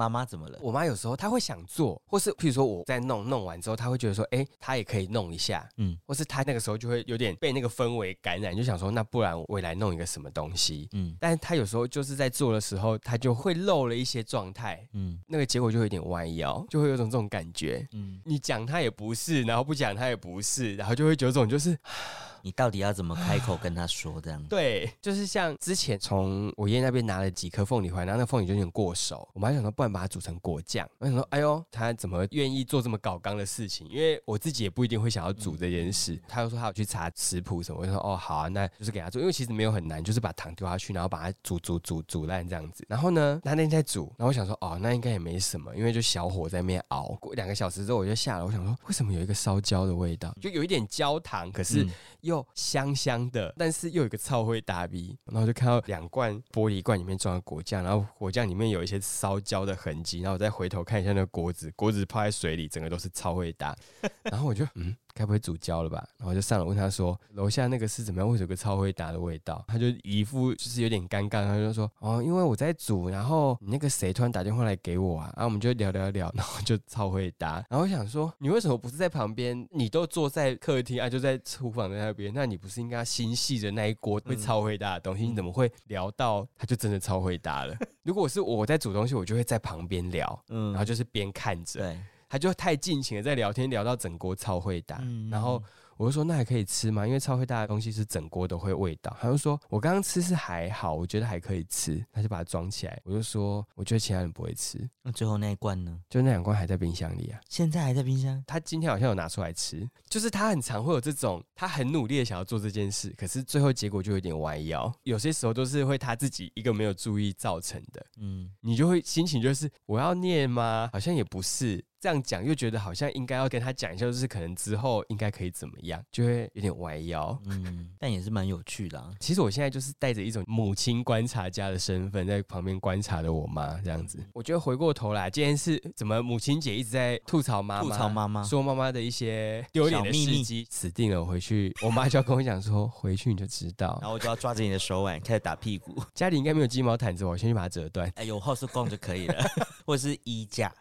[0.01, 0.59] 妈妈怎么了？
[0.63, 10.89] 我妈有时候她会想做，或是譬如说我在弄弄完之后，她会觉得说，哎、她也可以弄一下，嗯或是她那个时候就会有点被那个氛围感染，就想说，那不然我也来弄一个什么东西。
[10.93, 17.87] 嗯但是她有时候就是在做的时候，她就会漏了一些状态，嗯那个结果就会有点弯腰，就会有种这种感觉。
[17.93, 21.77] 嗯，你讲她也不是，然后不讲她也不是，然后就会有种就是
[22.43, 24.43] 你到底要怎么开口跟她说这样？
[24.49, 30.89] 对，就是像之前从我爷爷那边拿了几颗凤梨回来，然后那凤梨就有点过熟，我们还想说，不然把它煮成果酱。
[30.99, 33.87] 我想说，哎呦，他怎么愿意做这么搞纲的事情？
[33.89, 36.21] 因为我自己也不一定会想要煮这件事。
[36.29, 42.85] 他又说他有去查食谱什么，我就说哦好啊，那就是给他做，因为其实没有很难，就是把糖丢下去，然后把它煮煮煮煮烂这样子。
[42.89, 47.17] 然后呢，他那天在煮，然后我想说哦，那应该也没什么，因为就小火在那边熬。
[47.21, 63.77] 过两个小时之后我就下了，我想说为什么有一个烧焦的味道，就有一点焦糖，可是嗯又香香的，但是又有一个超会打鼻，然后就看到两罐玻璃罐里面装的果酱，然后果酱里面有一些烧焦的的痕迹，然后我再回头看一下那个锅子，锅子泡在水里，整个都是超会打，
[64.31, 64.95] 然后我就嗯。
[65.15, 66.07] 该不会煮焦了吧？
[66.19, 68.29] 然后就上楼问他说：“楼下那个是怎么样？
[68.29, 77.65] 为什么有个超会打的味道？”他就一副就是有点尴尬，他就说：“哦，因为我在煮，然后你那个谁突然打电话来给我啊，然后我们就聊聊聊，然后就超会打。
[77.69, 79.67] 然后我想说，你为什么不是在旁边？
[79.71, 85.27] 你都坐在客厅啊，就在厨房的那边，那你不是应该心系着那一锅会超会打的东西？
[85.27, 87.77] 你怎么会聊到他就真的超会打了？
[88.03, 91.99] 如果是我在煮东西，我就会在旁边聊，嗯然后就是边看着。”对，
[92.31, 94.99] 他就太尽情的在聊天，聊到整锅超会打。
[95.03, 95.63] 嗯然后
[95.97, 97.07] 我就说那还可以吃吗？
[97.07, 99.15] 因为超会打的东西是整锅都会味道。
[99.21, 102.03] 他就说我刚刚吃是还好，我觉得还可以吃。
[102.11, 102.99] 他就把它装起来。
[103.05, 106.01] 我就说我觉得其他人不会吃，那最后那一罐呢？
[106.09, 107.39] 就那两罐还在冰箱里啊。
[107.51, 108.43] 现在还在冰箱。
[108.47, 114.91] 他今天好像有拿出来吃，就是他很常会有这种，他很努力的想要做这件事，可是最后结果就有点歪腰。
[115.03, 118.07] 有些时候都是会他自己一个没有注意造成的。
[118.17, 120.89] 嗯，你就会心情就是我要念吗？
[120.95, 127.39] 好像也不是这样讲，又觉得好像应该要跟他讲一下，就是可能之后应该可以怎么样，就会有点歪腰。
[127.45, 129.11] 嗯，但也是蛮有趣的、啊。
[129.21, 134.19] 其实我现在就是带着一种母亲观察家的身份，在旁边观察着我妈这样子。
[134.33, 141.21] 我觉得回过头来，今天是怎么母亲节一直在吐槽妈妈，吐槽妈妈说妈妈的一些丢脸的小秘密事迹，死定了！
[141.21, 144.09] 我回去，我妈就要跟我讲说，回去你就知道 然。
[144.09, 146.03] 后我就要抓着你的手腕开始打屁股。
[146.15, 149.45] 家里应该没有鸡毛毯子，我先去把它折断，哎，有后视镜就可以了，
[149.85, 150.73] 或者是衣架。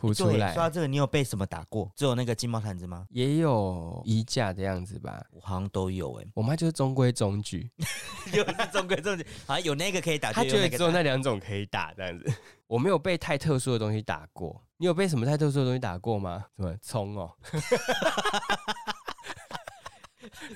[0.00, 0.62] 对，哭出来说。
[0.62, 1.90] 到这个，你有被什么打过？
[1.94, 3.06] 只有那个金毛毯子吗？
[3.10, 5.22] 也有衣架的样子吧。
[5.32, 7.70] 我好像都有哎、我妈就是中规中矩，
[8.32, 12.32] 就是中规中矩，好像有那个可以打，她就觉得只有有那两种可以打这样子。
[12.66, 16.44] 我没有被太特殊的东西打过，你有被什么太特殊的东西打过吗？
[16.56, 17.30] 什么葱哦？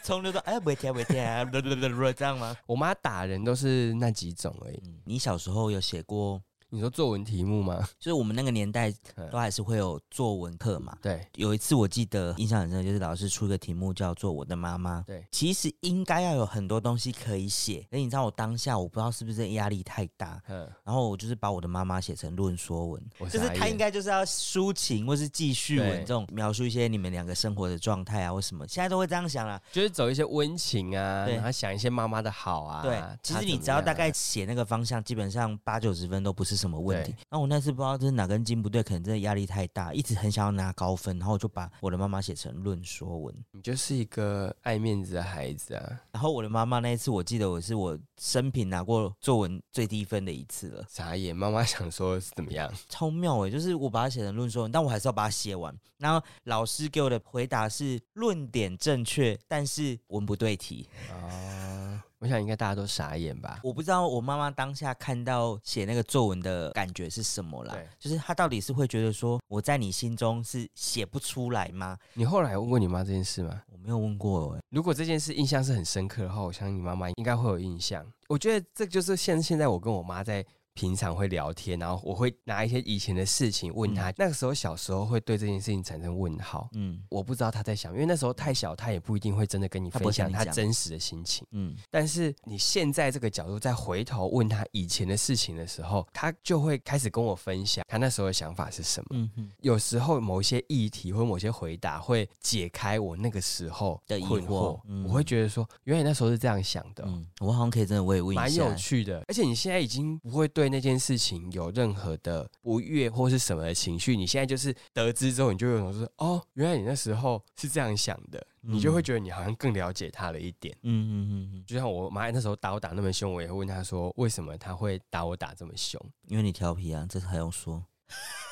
[0.03, 1.15] 冲就说哎，不会跳，不会跳，
[2.13, 2.57] 这样吗？
[2.67, 4.81] 我妈打人都是那几种而已。
[4.87, 6.41] 嗯，你小时候有写过
[6.75, 7.87] 你说作文题目吗？
[8.01, 10.99] 就是我们那个年代嗯都还是会有作文课嘛。
[11.01, 15.03] 对有一次我记得印象很深，就是老师出一个题目叫做“我的妈妈”。
[15.07, 29.61] 对，其实应该要有很多东西可以写，可是你知道我当下我不知道是不是压力太大，嗯，然后我就是把我的妈妈写成论说文，就是他应该就是要抒情或是记叙文这种描述一些你们两个生活的状态啊或什么，现在都会这样想啦。
[29.71, 32.83] 就是走一些温情啊，对然后想一些妈妈的好啊。
[32.83, 37.39] 对，其实你只要大概写那个方向，基本上八九十分都不是什么问题那。
[37.39, 43.35] 我那次不知道这是哪根筋不对，可能真的压力太大，一直很想要拿高分，然后我就把我的妈妈写成论说文。
[43.53, 51.37] 你就是一个爱面子的孩子啊，然后我的妈妈那一次，我记得我是我生平拿过作文最低分的一次了，傻眼。
[51.37, 52.73] 妈妈想说是怎么样？
[52.89, 55.75] 超妙诶、就是我把它写成论说文，但我还是要把它写完。
[55.99, 60.89] 然后老师给我的回答是论点正确，但是文不对题。
[61.11, 61.84] 哦，
[62.25, 63.61] 我想应该大家都傻眼吧。
[63.63, 71.99] 我不知道我妈妈当下看到写那个作文的感觉是什么啦对，就是她到底是会觉得说我在你心中是写不出来吗？
[72.15, 73.61] 你后来问过你妈这件事吗？
[73.71, 78.03] 我没有问过哎、如果这件事印象是很深刻的话，我相信你妈妈应该会有印象。
[78.29, 80.43] 我觉得这就是现现在我跟我妈在。
[80.75, 84.13] 平常会聊天，然后我会拿一些以前的事情问他。
[84.17, 91.47] 那个时候小时候会对这件事情产生问号，嗯我不知道他在想，因为那时候太小，他也不一定会真的跟你分享跟你讲她真实的心情。
[91.53, 99.07] 嗯，但是你现在这个角度再回头问他以前的事情的时候，他就会开始跟我分享他那时候的想法是什么。
[99.13, 109.23] 嗯哼，有时候某一些议题或某些回答会解开我那个时候的疑困惑嗯我会觉得说，原来那时候是这样想的哦、嗯，我好像可以真的我也问一下蛮有，趣的。
[109.29, 120.77] 而且你现在已经不会对那件事情有任何的不悦或是什么的情绪，你现在就是得知之后，你就有种说，哦，原来你那时候是这样想的，你就会觉得你好像更了解他了一点。
[120.83, 126.01] 嗯嗯嗯嗯，就像我妈那时候打我打那么凶，我也会问她说，为什么她会打我打这么凶？
[126.29, 127.85] 因为你调皮啊，这还用说？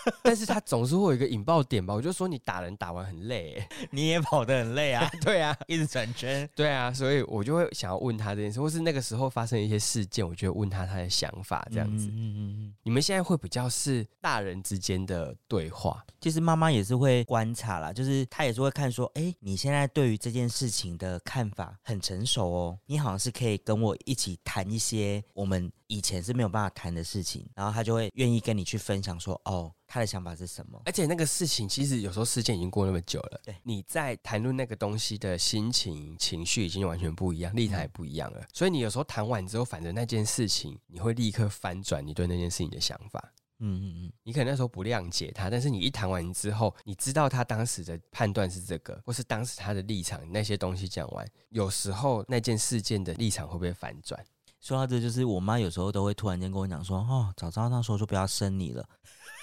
[0.22, 1.94] 但是他总是会有一个引爆点吧？
[1.94, 6.48] 我就说你打人打完很累、欸，你也跑得很累啊， 对啊，一直转圈。
[6.54, 12.06] 对啊，所以我就会想要问他这件事，或是那个时候发生一些事件，我就会问他他的想法这样子。
[12.06, 12.74] 嗯嗯嗯。
[12.82, 30.81] 你们现在会比较是大人之间的对话，其实妈妈也是会观察啦，就是她也是会看说，哎，你现在对于这件事情的看法很成熟哦，你好像是可以跟我一起谈一些我们以前是没有办法谈的事情，然后她就会愿意跟你去分享说，哦，她的想法是什么。
[30.87, 38.42] 而且那个事情其实有时候事件已经过那么久了，对你在谈论那个东西的心情、情绪已经完全不一样，立场也不一样了。
[38.55, 43.22] 所以你有时候谈完之后，反正那件事情，你会立刻翻转你对那件事情的想法。
[43.59, 54.18] 嗯嗯嗯，你可能那时候不谅解他，但是你一谈完之后，你知道他当时的判断是这个，或是当时他的立场那些东西讲完，有时候那件事件的立场会不会反转？
[54.59, 58.88] 说到这，就是我妈有时候都会突然间跟我讲说，哦，早知道那时候就不要生你了。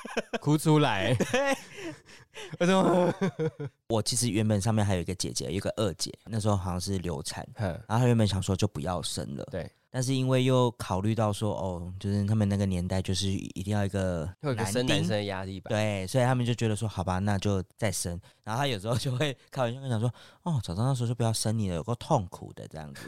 [0.41, 1.15] 哭出来。
[2.59, 3.13] 为什么？
[3.89, 15.69] 我其实原本上面还有一个姐姐，有一个二姐，那时候好像是流产，然后她原本想说就不要生了，对，但是因为又考虑到说，哦，就是他们那个年代就是一定要一个有个男生男生的压力吧？
[15.69, 18.19] 对，所以他们就觉得说，好吧，那就再生。
[18.43, 20.07] 然后他有时候就会开玩笑跟讲说，
[20.43, 23.01] 哦，早知道那时候就不要生你了，有够痛苦的这样子，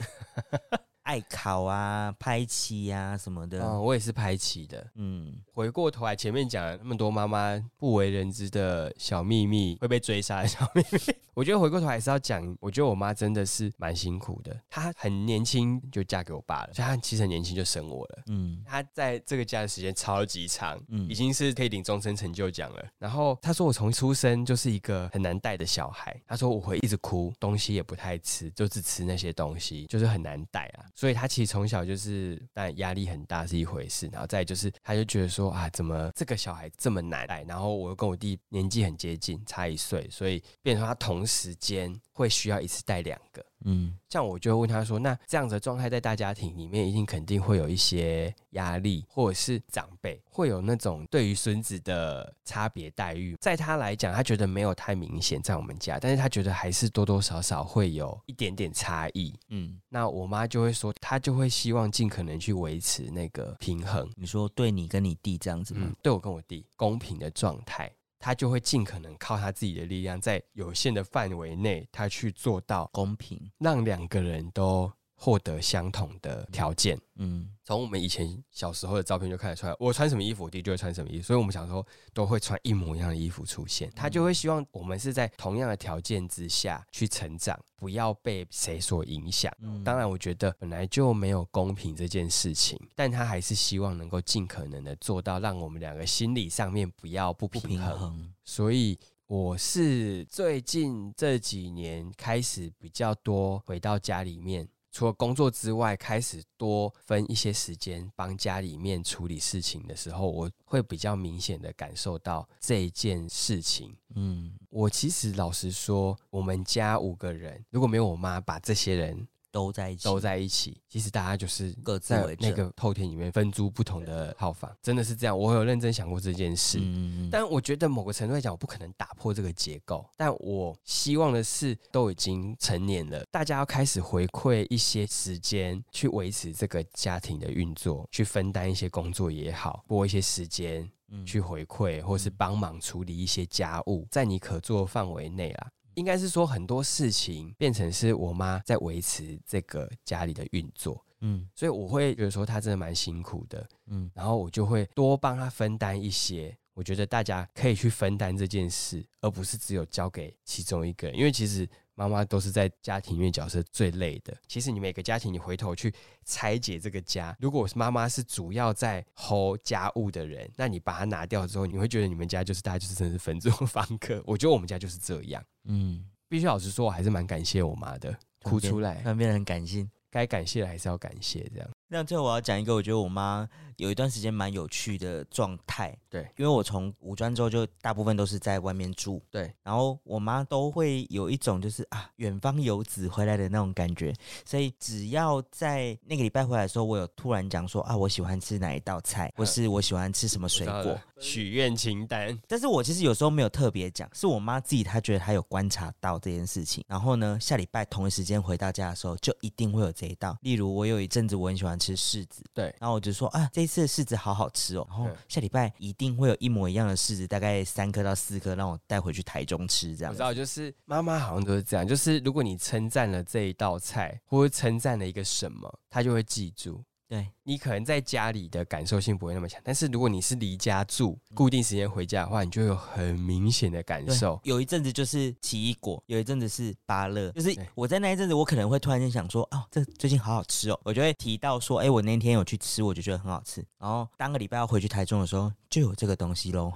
[1.11, 3.61] 爱考啊、拍妻啊什么的。
[3.61, 4.87] 嗯，我也是拍棋的。
[4.95, 10.99] 嗯，回过头来，前面讲了那么多妈妈不为人知的小秘密，会被追杀的小秘密，
[11.35, 14.57] 我觉得回过头还是要讲，我觉得我妈真的是蛮辛苦的。
[14.69, 18.23] 她很年轻就嫁给我爸了，所以她其实很年轻就生我了。
[18.27, 22.85] 嗯她在这个家的时间超级长，嗯已经是可以领终身成就奖了。
[22.97, 30.85] 然后她说我从出生就是一个很难带的小孩，她说我会一直哭，东西也不太吃，就只吃那些东西，就是很难带啊。
[31.01, 37.41] 所以他其实从小就是，但压力很大是一回事，然后再就是，他就觉得说啊，怎么这个小孩这么难带？
[37.45, 43.43] 然后我又跟我弟年纪很接近，差一岁，所以变成他同时间会需要一次带两个。
[43.65, 53.37] 嗯像我就会问他说：“那这样子的状态在大家庭里面，一定肯定会有一些压力，或者是长辈会有那种对于孙子的差别待遇。
[53.39, 59.33] 在他来讲，他觉得没有太明显在我们家，但是他觉得还是多多少少会有一点点差异。
[59.47, 65.83] 嗯，那我妈就会说，她就会希望尽可能去维持那个平衡，你说对你跟你弟这样子吗？
[65.85, 67.89] 嗯，对我跟我弟公平的状态。”
[68.21, 73.51] 他就会尽可能靠他自己的力量，在有限的范围内，他去做到公平。
[73.57, 74.89] 让两个人都
[75.21, 76.99] 获得相同的条件。
[77.17, 83.89] 嗯从我们以前小时候的照片就看得出来，我穿什么衣服，我弟就会穿什么衣服，所以我们小时候都会穿一模一样的衣服出现。
[83.95, 89.55] 他就会希望我们是在同样的条件之下去成长，不要被谁所影响。
[89.61, 97.89] 嗯当然，我觉得本来就没有公平这件事情，但他还是希望能够尽可能的做到，让我们两个心理上面不要不不平衡。
[97.91, 113.95] 平衡，所以我是最近这几年开始比较多回到家里面，除了工作之外，开始多分一些时间帮家里面处理事情的时候，我会比较明显的感受到这一件事情。
[114.15, 125.37] 嗯，我其实老实说，我们家五个人，如果没有我妈把这些人都在一起，都在一起，其实大家就是各自那个后天里面分租不同的套房，真的是这样。
[125.37, 126.79] 我有认真想过这件事。
[126.81, 130.05] 嗯但我觉得某个程度来讲，我不可能打破这个结构。
[130.17, 145.71] 但我希望的是，都已经成年了，大家要开始回馈一些时间，去维持这个家庭的运作，去分担一些工作也好，拨一些时间嗯去回馈，或是帮忙处理一些家务，在你可做范围内啦。
[145.95, 153.67] 应该是说很多事情变成是我妈在维持这个家里的运作，嗯所以我会觉得说她真的蛮辛苦的。
[153.87, 156.55] 嗯然后我就会多帮她分担一些。
[156.73, 164.35] 我觉得大家可以去分担这件事，而不是只有交给其中一个人，因为其实妈妈都是在家庭里面角色最累的。
[164.47, 165.93] 其实你每个家庭，你回头去
[166.25, 174.21] 拆解这个家，如果妈妈是主要在 hold 家务的人，那你把它拿掉之后，你会觉得你们家就是大家就是真的是分租房客。
[174.27, 175.43] 我觉得我们家就是这样。
[175.65, 179.89] 嗯，必须老实说，我还是蛮感谢我妈的，哭出来，那变得很感性。
[180.09, 181.69] 该感谢的还是要感谢，这样。
[181.87, 183.47] 那最后我要讲一个，我觉得我妈
[183.77, 185.97] 有一段时间蛮有趣的状态。
[186.09, 194.13] 对，因为我从五专之后就大部分都是在外面住，对，然后我妈都会有一种就是啊远方游子回来的那种感觉，
[194.45, 202.37] 所以只要在那个礼拜回来的时候，我有突然讲说啊我喜欢吃哪一道菜，或是我喜欢吃什么水果许愿清单。
[202.47, 210.37] 但是我其实有时候没有特别讲，是我妈自己她觉得她有观察到这件事情，然后呢下礼拜同一时间回到家的时候，就一定会有这一道。
[210.41, 220.21] 例如我有一阵子我很喜欢吃柿子，对然后我就说啊这一次的柿子好好吃哦，然后嗯下礼拜一定会有一模一样的柿子，大概三颗到四颗，让我带回去台中吃这样子。
[220.21, 226.83] 我知道，就是妈妈好像都是这样，就是如果你称赞了这一道菜，或者称赞了一个什么，她就会记住。
[227.11, 234.39] 对，你可能在家里的感受性不会那么强，但是如果你是离家住，固定时间回家的话，你就有很明显的感受。
[234.45, 243.61] 有一阵子就是奇异果，有一阵子是芭乐，就是我在那一阵子，我可能会突然间想说，哦，这最近好好吃哦，我就会提到说，哎，我那天有去吃，我就觉得很好吃。
[243.77, 246.71] 然后当个礼拜要回去台中的时候，就有这个东西喽。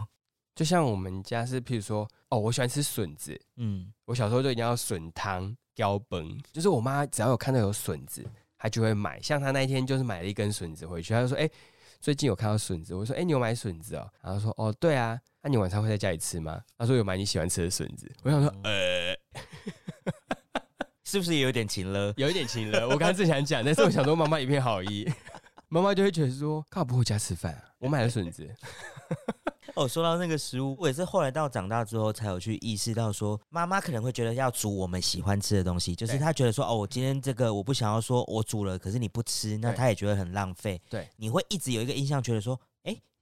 [0.54, 8.26] 就像我们家是，譬如说，哦，我喜欢吃笋子，嗯，我小时候就一定要笋汤、标崩，就是我妈只要有看到有笋子，
[8.66, 9.22] 她就会买。
[9.22, 11.48] 像他那一天就是买了一根笋子回去，他就说：“哎、
[12.02, 15.20] 最近有看到笋子。”我说：“哎、你有买笋子哦？”然后说：“哦，对啊。
[15.44, 19.16] 那、你晚上会在家里吃吗？”他说：“有买你喜欢吃的笋子。”我想说：“呃，
[21.06, 22.12] 是不是也有点勤了？
[22.18, 25.08] 有一点勤了。”我刚刚正想讲，但是我想说妈妈一片好意，
[25.70, 27.70] 妈妈就会觉得说：“干嘛不回家吃饭啊？
[27.78, 28.50] 我买了笋子。
[29.76, 40.82] 哦，说到那个食物，我也是后来到长大之后才有去意识到说，妈妈可能会觉得要煮我们喜欢吃的东西，就是她觉得说，哦，我今天这个我不想要说我煮了，可是你不吃，那她也觉得很浪费。
[40.90, 42.75] 对，你会一直有一个印象，觉得说，哎。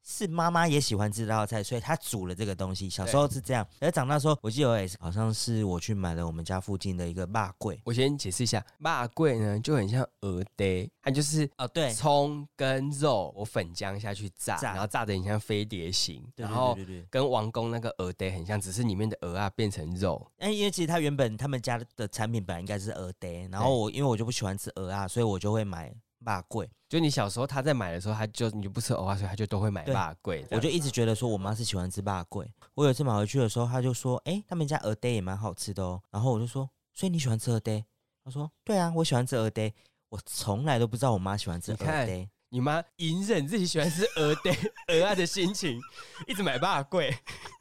[0.04, 2.90] 是妈妈也喜欢吃这道菜，所以她煮了这个东西。
[2.90, 7.80] 小时候是这样，而长大之后，我记得我也是，好像是我去买了我们家附近的一个霸柜。
[7.86, 16.78] 我先解释一下，辣桂呢就很像鹅呆，它就是哦，对，葱跟肉，我粉浆下去炸，炸然后炸的很像飞碟形，对对然后。
[17.10, 20.26] 跟王宫那个鹅呆很像，只是里面的鹅啊变成肉。
[20.40, 25.94] 哎，因为其实他原本他们家的产品本来应该是鹅呆，然后我因为我就不喜欢吃鹅啊，所以我就会买
[26.24, 26.70] 霸贵。
[26.88, 30.46] 就你小时候他在买的时候，他就你就不吃鹅啊，所以他就都会买对辣桂。
[30.52, 32.50] 我就一直觉得说我妈是喜欢吃霸桂。
[32.76, 37.84] 我有一次买回去的时候，她就说：“哎、他们家鹅呆也蛮好吃的哦。”然后我就说：“所以你喜欢吃鹅呆？”
[38.24, 39.74] 她说：“对啊，我喜欢吃鹅呆。”
[40.10, 42.30] 我从来都不知道我妈喜欢吃鹅你看呆。
[42.50, 44.56] 你妈隐忍自己喜欢吃鹅呆
[44.90, 45.82] 鹅啊的心情，
[46.28, 47.12] 一直买辣桂。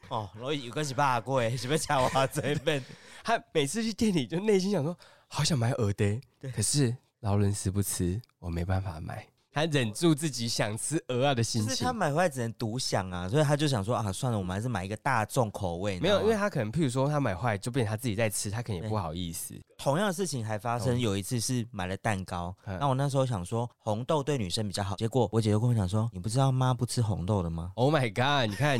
[0.09, 2.83] 哦，然后有个是霸桂，是不是抢我这一份？
[3.23, 4.95] 他每次去店里就内心想说，
[5.27, 9.25] 好想买鹅呆，对可是劳伦斯不吃，我没办法买。
[9.53, 11.93] 他忍住自己想吃鹅啊的心情就是他。
[11.93, 15.99] 买回来只能独享啊，所以他就想说啊，算了，我们还是买一个大众口味。
[16.01, 19.53] 没有，因为他他可能，譬如说他买坏，就变成他自己在吃，他可能也不好意思。
[19.77, 28.49] 同样的事情还发生，有一次是买了蛋糕，嗯那我那时候想说红豆对女生比较好，结果我姐就跟我讲说，你不知道妈不吃红豆的吗？Oh my god！
[28.49, 28.77] 你看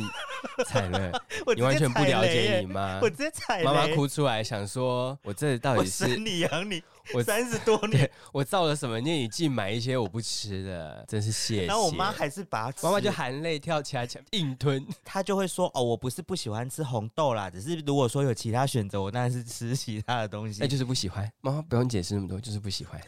[0.66, 1.18] 惨了，
[1.56, 3.00] 你完全不了解你妈。
[3.00, 6.82] 我直接踩雷妈妈哭出来，想说：“我这到我底是生你养你，
[7.12, 11.66] 我三十多年，我造了什么孽，你竟买一些我不吃的，真是谢谢。
[11.66, 14.86] 然后我妈还是把它吃，妈妈就含泪跳起来，硬吞。
[15.04, 20.60] 她就会说哦，我不是不喜欢吃红豆啦，只是如果说有其他选择，我当然是吃其他的东西。
[20.60, 21.30] 那就是不喜欢。
[21.42, 23.00] 妈妈不用解释那么多，就是不喜欢。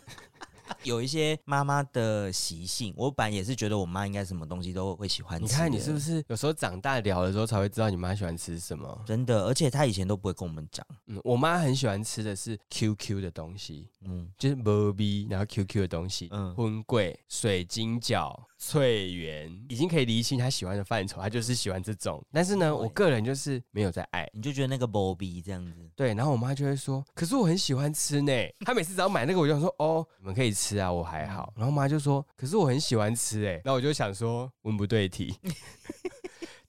[0.82, 5.44] 有一些妈妈的习性，我本来也是觉得我妈应该什么东西都会喜欢吃。
[5.44, 5.98] 你看你是不？
[5.98, 9.02] 是有时候长大聊的时候才会知道你妈喜欢吃什么？
[9.06, 10.86] 真的，而且她以前都不会跟我们讲。
[11.06, 22.24] 嗯，我妈很喜欢吃的是 QQ 的东西，嗯就是 b 逼，然后 QQ 的东西，嗯，荤桂、水晶饺、翠圆，已经可以厘清她喜欢的范畴，她就是喜欢这种。
[22.32, 24.28] 但是呢，我个人就是没有在爱。
[24.32, 28.32] 你就觉得那个 Bobby 这样子，对，然后我妈就会说：“可是我很喜欢吃呢。”
[28.64, 35.38] 她每次只要买那个，我就想说：“哦，你们可以吃啊，我还好。”然后妈就说：“可是我很喜欢吃哎。”然后我就想说：“文不对题。”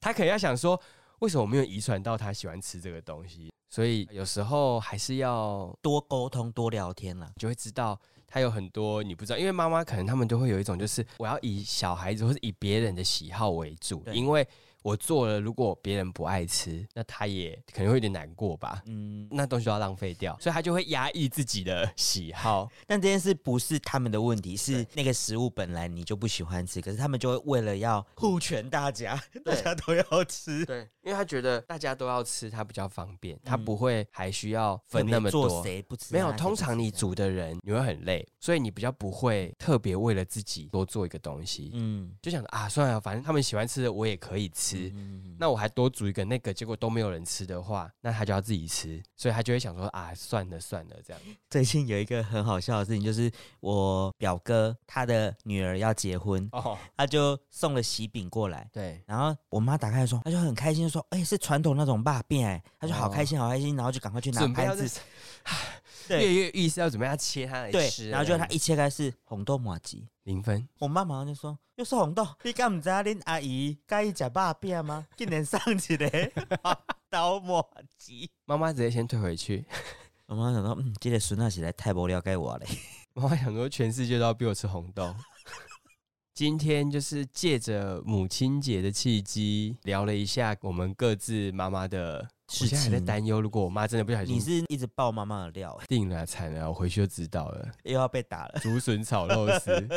[0.01, 0.79] 他可能要想说
[1.19, 7.31] ：“为什么我没有遗传到他喜欢吃这个东西？”所以有时候还是要多沟通多聊天啦。
[7.37, 14.47] 就会知道他有很多你不知道，因为妈妈可能他们都会有一种就是我要以小孩子或是以别人的喜好为主，因为
[14.87, 18.81] 我做了，如果别人不爱吃，那他也可能会有点难过吧。
[18.85, 22.69] 嗯，那东西都要浪费掉，所以他就会压抑自己的喜好。
[22.87, 30.65] 但这件事不是他们的问题，是那个食物本来你就不喜欢吃，可是他们就会为了要护全大家，大家都要吃。
[30.65, 35.63] 对，因为他觉得大家都要吃，他比较方便，他不会还需要分那么特别做多。
[35.65, 36.11] 谁不吃啊？
[36.13, 44.76] 没有，通常你煮的人你会很累，所以你比较不会特别为了自己多做一个东西，嗯，就想着啊，算了，反正他们喜欢吃的我也可以吃。
[44.95, 51.21] 嗯，那我还多煮一个那个，结果都没有人吃的话，那他就要自己吃，所以他就会想说啊，算了算了，这样。
[51.49, 58.69] 最近有一个很好笑的事情，就是我表哥他的女儿要结婚，哦，他就送了喜饼过来。
[58.71, 64.41] 对，然后我妈打开的时候，她就很开心，说：“哎、是传统那种霸变哎！”他就好开心，好开心，然后就赶快去拿
[66.15, 70.67] 跃对跃欲试，要准备要切它来对吃，，然后就它一切开是红豆麻吉，零分。
[70.79, 75.07] 我妈马上就说：“又是红豆，你敢唔知道恁阿姨介意食霸变吗？
[75.17, 76.31] 竟然上一个
[76.63, 76.77] 红
[77.09, 77.63] 豆麻
[77.97, 78.29] 吉。
[78.45, 79.65] 妈妈直接先退回去。”
[80.27, 82.67] 我妈想说：“嗯，这个孙仔实在太无了解我嘞。
[83.15, 85.15] 妈妈想说，全世界都要逼我吃红豆。
[86.35, 97.67] 今天就是借着母亲节的契机，聊了一下我们各自妈妈的事我现在还在情担忧，如果我妈真的不小心你是一直爆妈妈的料、欸，定了惨了，我回去就知道了。
[97.83, 98.59] 又要被打了。
[98.61, 99.87] 竹笋炒肉丝，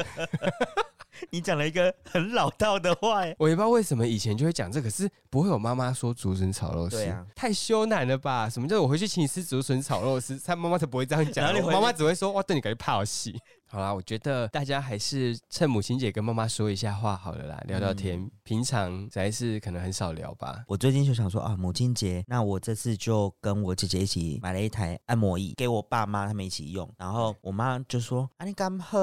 [1.31, 8.49] 你讲了一个很老道的话、欸，我也不知道为什么以前就会讲这，可是不会有妈妈说竹笋炒肉丝，对啊太羞赧了吧？
[8.49, 10.39] 什么叫我回去请你吃竹笋炒肉丝？
[10.39, 13.41] 他妈妈才不会这样讲妈妈只会说哇，对你感觉怕好戏。
[13.73, 18.21] 好啦，我觉得大家还是趁母亲节跟妈妈说一下话好了啦，聊聊天。
[18.21, 20.65] 嗯平常还是可能很少聊吧。
[20.67, 26.93] 我最近就想说啊，母亲节，那我这次就跟我姐姐一起买了一台按摩椅给我爸妈他们一起用。
[26.99, 28.99] 然后我妈就说：“啊，你干好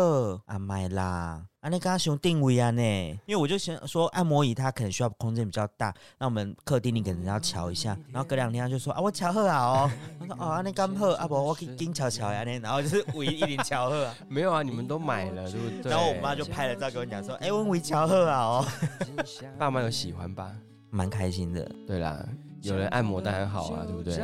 [0.48, 2.82] 啊，买啦。”啊，那刚刚想定位啊呢？
[3.26, 7.98] 因为我就想说，按摩椅它可能需要空间比较大，那我们客厅你可能要瞧一下。
[8.10, 9.92] 然后隔两天他就说：“啊，我瞧好啊哦。
[10.18, 11.36] ”他说：“哦，啊，你干好啊不？
[11.36, 14.16] 我去紧瞧瞧呀呢。”然后就是唯一一点瞧好啊。
[14.30, 15.92] 没有啊，你们都买了，对不对？
[15.92, 18.66] 然后我妈就拍了照跟我讲说：“哎、我围瞧好啊哦。
[19.60, 20.56] 爸妈有喜欢吧？”
[20.90, 21.70] 蛮开心的。
[21.86, 22.26] 对啦，
[22.62, 24.24] 有人按摩当然好啊，对不对？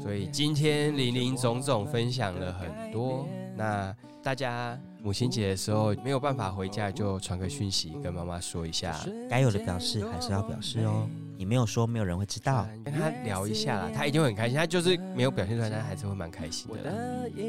[0.00, 3.26] 所以今天林林总总分享了很多。
[3.56, 3.92] 那
[4.22, 8.98] 大家母亲节的时候没有办法回家，就传个讯息跟妈妈说一下，
[9.28, 11.06] 该有的表示还是要表示哦。
[11.36, 12.66] 你没有说，没有人会知道。
[12.82, 14.56] 跟他聊一下啦，他一定会很开心。
[14.56, 16.96] 他就是没有表现出来，但还是会蛮开心的啦。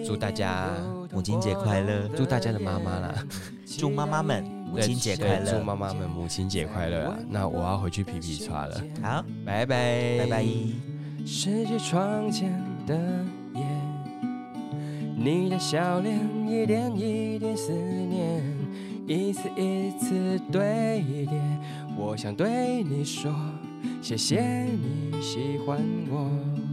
[0.06, 0.70] 祝大家
[1.14, 3.26] 母亲节快乐，祝大家的妈妈啦，
[3.66, 5.50] 祝妈妈们母亲节快乐。
[5.50, 7.18] 祝妈妈们母亲节快乐啊！
[7.30, 10.46] 那我要回去皮皮刷了，好，拜拜，拜拜。
[11.26, 12.52] 世界窗前
[12.86, 13.35] 的叶，
[15.18, 18.44] 你的笑脸一点一点思念，
[19.08, 21.42] 一次一次堆叠。
[21.98, 23.34] 我想对你说，
[24.02, 26.65] 谢谢你喜欢我。